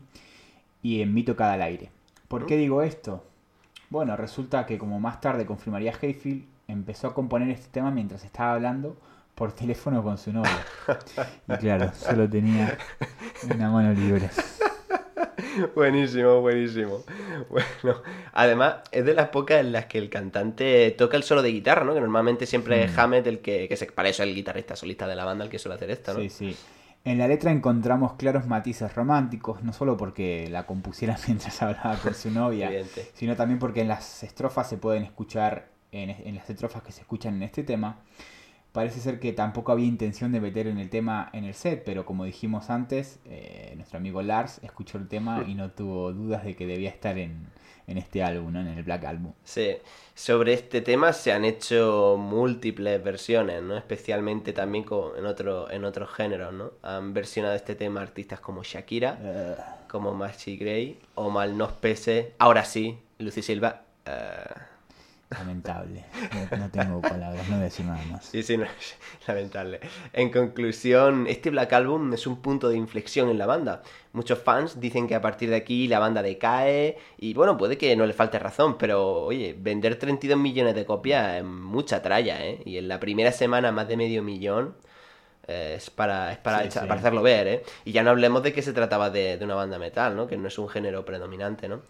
y 0.81 1.01
en 1.01 1.13
mi 1.13 1.23
tocada 1.23 1.53
al 1.53 1.61
aire. 1.61 1.91
¿Por 2.27 2.45
qué 2.45 2.57
digo 2.57 2.81
esto? 2.81 3.23
Bueno, 3.89 4.15
resulta 4.15 4.65
que 4.65 4.77
como 4.77 4.99
más 4.99 5.19
tarde 5.19 5.45
confirmaría 5.45 5.93
Hayfield, 5.99 6.45
empezó 6.67 7.07
a 7.07 7.13
componer 7.13 7.49
este 7.49 7.69
tema 7.69 7.89
mientras 7.89 8.23
estaba 8.23 8.53
hablando 8.53 8.95
por 9.35 9.51
teléfono 9.53 10.03
con 10.03 10.17
su 10.17 10.31
novia. 10.31 10.65
Y 11.47 11.53
claro, 11.57 11.91
solo 11.93 12.29
tenía 12.29 12.77
una 13.53 13.69
mano 13.69 13.93
libre. 13.93 14.29
Buenísimo, 15.75 16.41
buenísimo. 16.41 17.03
Bueno, 17.49 18.01
además 18.33 18.75
es 18.91 19.05
de 19.05 19.13
las 19.13 19.29
pocas 19.29 19.59
en 19.59 19.71
las 19.71 19.85
que 19.85 19.97
el 19.97 20.09
cantante 20.09 20.91
toca 20.91 21.17
el 21.17 21.23
solo 21.23 21.41
de 21.41 21.51
guitarra, 21.51 21.83
¿no? 21.83 21.93
Que 21.93 22.01
normalmente 22.01 22.45
siempre 22.45 22.83
es 22.83 22.97
Hammett 22.97 23.27
el 23.27 23.39
que, 23.39 23.67
que 23.67 23.75
se 23.75 23.87
para 23.87 24.09
eso 24.09 24.23
es 24.23 24.29
el 24.29 24.35
guitarrista 24.35 24.75
solista 24.75 25.07
de 25.07 25.15
la 25.15 25.25
banda 25.25 25.43
el 25.43 25.49
que 25.49 25.59
suele 25.59 25.75
hacer 25.75 25.91
esto, 25.91 26.13
¿no? 26.13 26.19
Sí, 26.19 26.29
sí. 26.29 26.57
En 27.05 27.17
la 27.17 27.27
letra 27.27 27.51
encontramos 27.51 28.13
claros 28.13 28.45
matices 28.47 28.93
románticos, 28.93 29.63
no 29.63 29.73
solo 29.73 29.97
porque 29.97 30.47
la 30.49 30.65
compusiera 30.65 31.17
mientras 31.27 31.61
hablaba 31.61 31.95
con 31.97 32.13
su 32.13 32.29
novia, 32.29 32.71
sino 33.13 33.35
también 33.35 33.59
porque 33.59 33.81
en 33.81 33.87
las 33.87 34.23
estrofas 34.23 34.69
se 34.69 34.77
pueden 34.77 35.03
escuchar, 35.03 35.69
en, 35.91 36.09
en 36.09 36.35
las 36.35 36.49
estrofas 36.49 36.83
que 36.83 36.91
se 36.91 37.01
escuchan 37.01 37.35
en 37.35 37.43
este 37.43 37.63
tema, 37.63 37.99
parece 38.71 38.99
ser 38.99 39.19
que 39.19 39.33
tampoco 39.33 39.71
había 39.71 39.87
intención 39.87 40.31
de 40.31 40.41
meter 40.41 40.67
en 40.67 40.77
el 40.77 40.89
tema 40.89 41.29
en 41.33 41.43
el 41.45 41.53
set, 41.53 41.83
pero 41.85 42.05
como 42.05 42.25
dijimos 42.25 42.69
antes, 42.69 43.19
eh, 43.25 43.73
nuestro 43.75 43.97
amigo 43.97 44.21
Lars 44.21 44.59
escuchó 44.63 44.97
el 44.97 45.07
tema 45.07 45.43
y 45.47 45.55
no 45.55 45.71
tuvo 45.71 46.13
dudas 46.13 46.43
de 46.43 46.55
que 46.55 46.67
debía 46.67 46.89
estar 46.89 47.17
en, 47.17 47.47
en 47.89 47.97
este 47.97 48.23
álbum, 48.23 48.53
¿no? 48.53 48.59
en 48.61 48.67
el 48.67 48.83
Black 48.83 49.03
Album. 49.05 49.33
Sí, 49.43 49.77
sobre 50.15 50.53
este 50.53 50.81
tema 50.81 51.11
se 51.13 51.31
han 51.31 51.43
hecho 51.45 52.15
múltiples 52.19 53.03
versiones, 53.03 53.61
¿no? 53.63 53.75
Especialmente 53.77 54.53
también 54.53 54.83
co- 54.83 55.15
en, 55.17 55.25
otro, 55.25 55.69
en 55.71 55.83
otros 55.85 56.09
géneros, 56.11 56.53
¿no? 56.53 56.71
Han 56.83 57.13
versionado 57.13 57.55
este 57.55 57.75
tema 57.75 58.01
artistas 58.01 58.39
como 58.39 58.63
Shakira, 58.63 59.17
Eh, 59.21 59.55
como 59.89 60.13
Maxi 60.13 60.57
Gray, 60.57 60.99
o 61.15 61.29
Mal 61.29 61.57
Nos 61.57 61.71
Pese, 61.73 62.33
ahora 62.39 62.63
sí, 62.65 62.97
Lucy 63.17 63.41
Silva. 63.41 63.81
eh, 64.05 64.11
lamentable. 65.29 66.05
No, 66.51 66.57
no 66.57 66.69
tengo 66.69 67.01
palabras, 67.01 67.47
no 67.47 67.55
voy 67.55 67.61
a 67.61 67.65
decir 67.65 67.85
nada 67.85 68.03
más. 68.11 68.25
Sí, 68.25 68.41
sí, 68.43 68.57
no, 68.57 68.65
lamentable. 69.27 69.79
En 70.13 70.31
conclusión, 70.31 71.27
este 71.27 71.49
Black 71.51 71.71
Album 71.73 72.13
es 72.13 72.25
un 72.27 72.41
punto 72.41 72.69
de 72.69 72.77
inflexión 72.77 73.29
en 73.29 73.37
la 73.37 73.45
banda. 73.45 73.83
Muchos 74.13 74.39
fans 74.39 74.79
dicen 74.79 75.07
que 75.07 75.15
a 75.15 75.21
partir 75.21 75.49
de 75.51 75.55
aquí 75.57 75.87
la 75.87 75.99
banda 75.99 76.21
decae 76.23 76.97
y 77.19 77.33
bueno, 77.35 77.57
puede 77.57 77.77
que 77.77 77.95
no 77.95 78.05
le 78.07 78.13
falte 78.13 78.39
razón, 78.39 78.77
pero 78.77 79.21
oye, 79.21 79.55
vender 79.57 79.97
32 79.97 80.37
millones 80.37 80.73
de 80.75 80.85
copias 80.85 81.37
es 81.37 81.43
mucha 81.43 82.01
tralla, 82.01 82.43
¿eh? 82.45 82.61
Y 82.65 82.77
en 82.77 82.87
la 82.87 82.99
primera 82.99 83.31
semana 83.31 83.71
más 83.71 83.87
de 83.87 83.97
medio 83.97 84.23
millón 84.23 84.75
eh, 85.47 85.75
es 85.77 85.89
para, 85.91 86.31
es 86.31 86.37
para, 86.39 86.61
Sí, 86.63 86.69
echar- 86.69 86.81
sí. 86.83 86.87
para 86.87 86.99
hacerlo 87.01 87.21
ver, 87.21 87.47
¿eh? 87.47 87.63
Y 87.85 87.91
ya 87.91 88.01
no 88.03 88.09
hablemos 88.09 88.41
de 88.41 88.51
que 88.51 88.61
se 88.63 88.73
trataba 88.73 89.09
de, 89.11 89.37
de 89.37 89.45
una 89.45 89.55
banda 89.55 89.77
metal, 89.77 90.15
¿no? 90.15 90.25
Que 90.27 90.37
no 90.37 90.47
es 90.47 90.57
un 90.57 90.69
género 90.69 91.05
predominante, 91.05 91.67
¿no? 91.69 91.81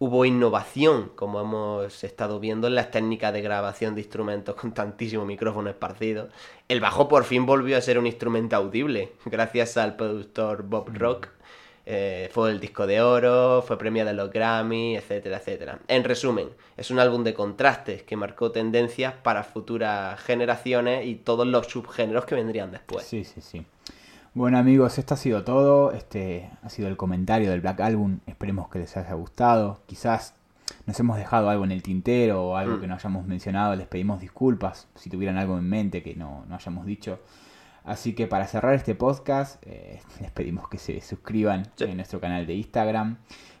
Hubo 0.00 0.24
innovación, 0.24 1.10
como 1.16 1.40
hemos 1.40 2.04
estado 2.04 2.38
viendo 2.38 2.68
en 2.68 2.76
las 2.76 2.92
técnicas 2.92 3.32
de 3.32 3.42
grabación 3.42 3.96
de 3.96 4.02
instrumentos 4.02 4.54
con 4.54 4.72
tantísimo 4.72 5.24
micrófono 5.24 5.70
esparcido. 5.70 6.28
El 6.68 6.80
bajo 6.80 7.08
por 7.08 7.24
fin 7.24 7.46
volvió 7.46 7.76
a 7.76 7.80
ser 7.80 7.98
un 7.98 8.06
instrumento 8.06 8.54
audible, 8.54 9.12
gracias 9.24 9.76
al 9.76 9.96
productor 9.96 10.62
Bob 10.62 10.90
Rock. 10.96 11.30
Eh, 11.84 12.28
fue 12.32 12.50
el 12.50 12.60
disco 12.60 12.86
de 12.86 13.00
oro, 13.00 13.64
fue 13.66 13.76
premiado 13.76 14.10
en 14.10 14.18
los 14.18 14.30
Grammy, 14.30 14.94
etcétera, 14.94 15.38
etcétera. 15.38 15.80
En 15.88 16.04
resumen, 16.04 16.50
es 16.76 16.92
un 16.92 17.00
álbum 17.00 17.24
de 17.24 17.34
contrastes 17.34 18.04
que 18.04 18.14
marcó 18.14 18.52
tendencias 18.52 19.14
para 19.14 19.42
futuras 19.42 20.20
generaciones 20.20 21.06
y 21.06 21.16
todos 21.16 21.46
los 21.46 21.66
subgéneros 21.66 22.24
que 22.24 22.36
vendrían 22.36 22.70
después. 22.70 23.04
Sí, 23.04 23.24
sí, 23.24 23.40
sí. 23.40 23.64
Bueno 24.38 24.56
amigos, 24.58 24.98
esto 25.00 25.14
ha 25.14 25.16
sido 25.16 25.42
todo. 25.42 25.90
Este 25.90 26.48
ha 26.62 26.68
sido 26.68 26.86
el 26.86 26.96
comentario 26.96 27.50
del 27.50 27.60
Black 27.60 27.80
Album. 27.80 28.20
Esperemos 28.28 28.68
que 28.68 28.78
les 28.78 28.96
haya 28.96 29.14
gustado. 29.14 29.80
Quizás 29.86 30.32
nos 30.86 31.00
hemos 31.00 31.16
dejado 31.16 31.50
algo 31.50 31.64
en 31.64 31.72
el 31.72 31.82
tintero 31.82 32.44
o 32.50 32.56
algo 32.56 32.76
Mm. 32.76 32.80
que 32.80 32.86
no 32.86 32.94
hayamos 32.94 33.26
mencionado. 33.26 33.74
Les 33.74 33.88
pedimos 33.88 34.20
disculpas 34.20 34.86
si 34.94 35.10
tuvieran 35.10 35.38
algo 35.38 35.58
en 35.58 35.68
mente 35.68 36.04
que 36.04 36.14
no, 36.14 36.44
no 36.48 36.54
hayamos 36.54 36.86
dicho. 36.86 37.18
Así 37.82 38.12
que 38.14 38.28
para 38.28 38.46
cerrar 38.46 38.74
este 38.74 38.94
podcast, 38.94 39.60
eh, 39.66 40.00
les 40.20 40.30
pedimos 40.30 40.68
que 40.68 40.78
se 40.78 41.00
suscriban 41.00 41.64
Sí. 41.74 41.84
en 41.86 41.96
nuestro 41.96 42.20
canal 42.20 42.46
de 42.46 42.54
Instagram 42.54 43.16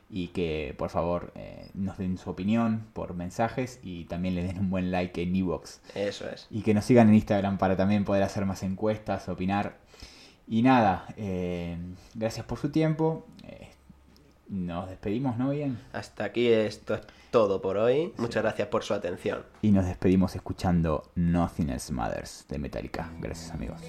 y 0.08 0.28
que 0.28 0.76
por 0.78 0.90
favor 0.90 1.32
eh, 1.34 1.72
nos 1.74 1.98
den 1.98 2.18
su 2.18 2.30
opinión 2.30 2.86
por 2.92 3.14
mensajes 3.14 3.80
y 3.82 4.04
también 4.04 4.36
le 4.36 4.44
den 4.44 4.60
un 4.60 4.70
buen 4.70 4.92
like 4.92 5.20
en 5.20 5.34
Evox. 5.34 5.80
Eso 5.96 6.30
es. 6.30 6.46
Y 6.52 6.62
que 6.62 6.72
nos 6.72 6.84
sigan 6.84 7.08
en 7.08 7.16
Instagram 7.16 7.58
para 7.58 7.76
también 7.76 8.04
poder 8.04 8.22
hacer 8.22 8.46
más 8.46 8.62
encuestas, 8.62 9.28
opinar. 9.28 9.87
Y 10.48 10.62
nada, 10.62 11.06
eh, 11.16 11.76
gracias 12.14 12.46
por 12.46 12.58
su 12.58 12.70
tiempo. 12.70 13.26
Eh, 13.44 13.68
nos 14.48 14.88
despedimos, 14.88 15.36
¿no? 15.36 15.50
Bien. 15.50 15.78
Hasta 15.92 16.24
aquí 16.24 16.48
esto 16.48 16.94
es 16.94 17.02
todo 17.30 17.60
por 17.60 17.76
hoy. 17.76 18.14
Muchas 18.16 18.42
gracias 18.42 18.68
por 18.68 18.82
su 18.82 18.94
atención. 18.94 19.44
Y 19.60 19.70
nos 19.70 19.84
despedimos 19.84 20.34
escuchando 20.34 21.10
Nothing 21.16 21.70
Else 21.70 21.92
Matters 21.92 22.46
de 22.48 22.58
Metallica. 22.58 23.10
Gracias 23.20 23.50
amigos. 23.52 23.82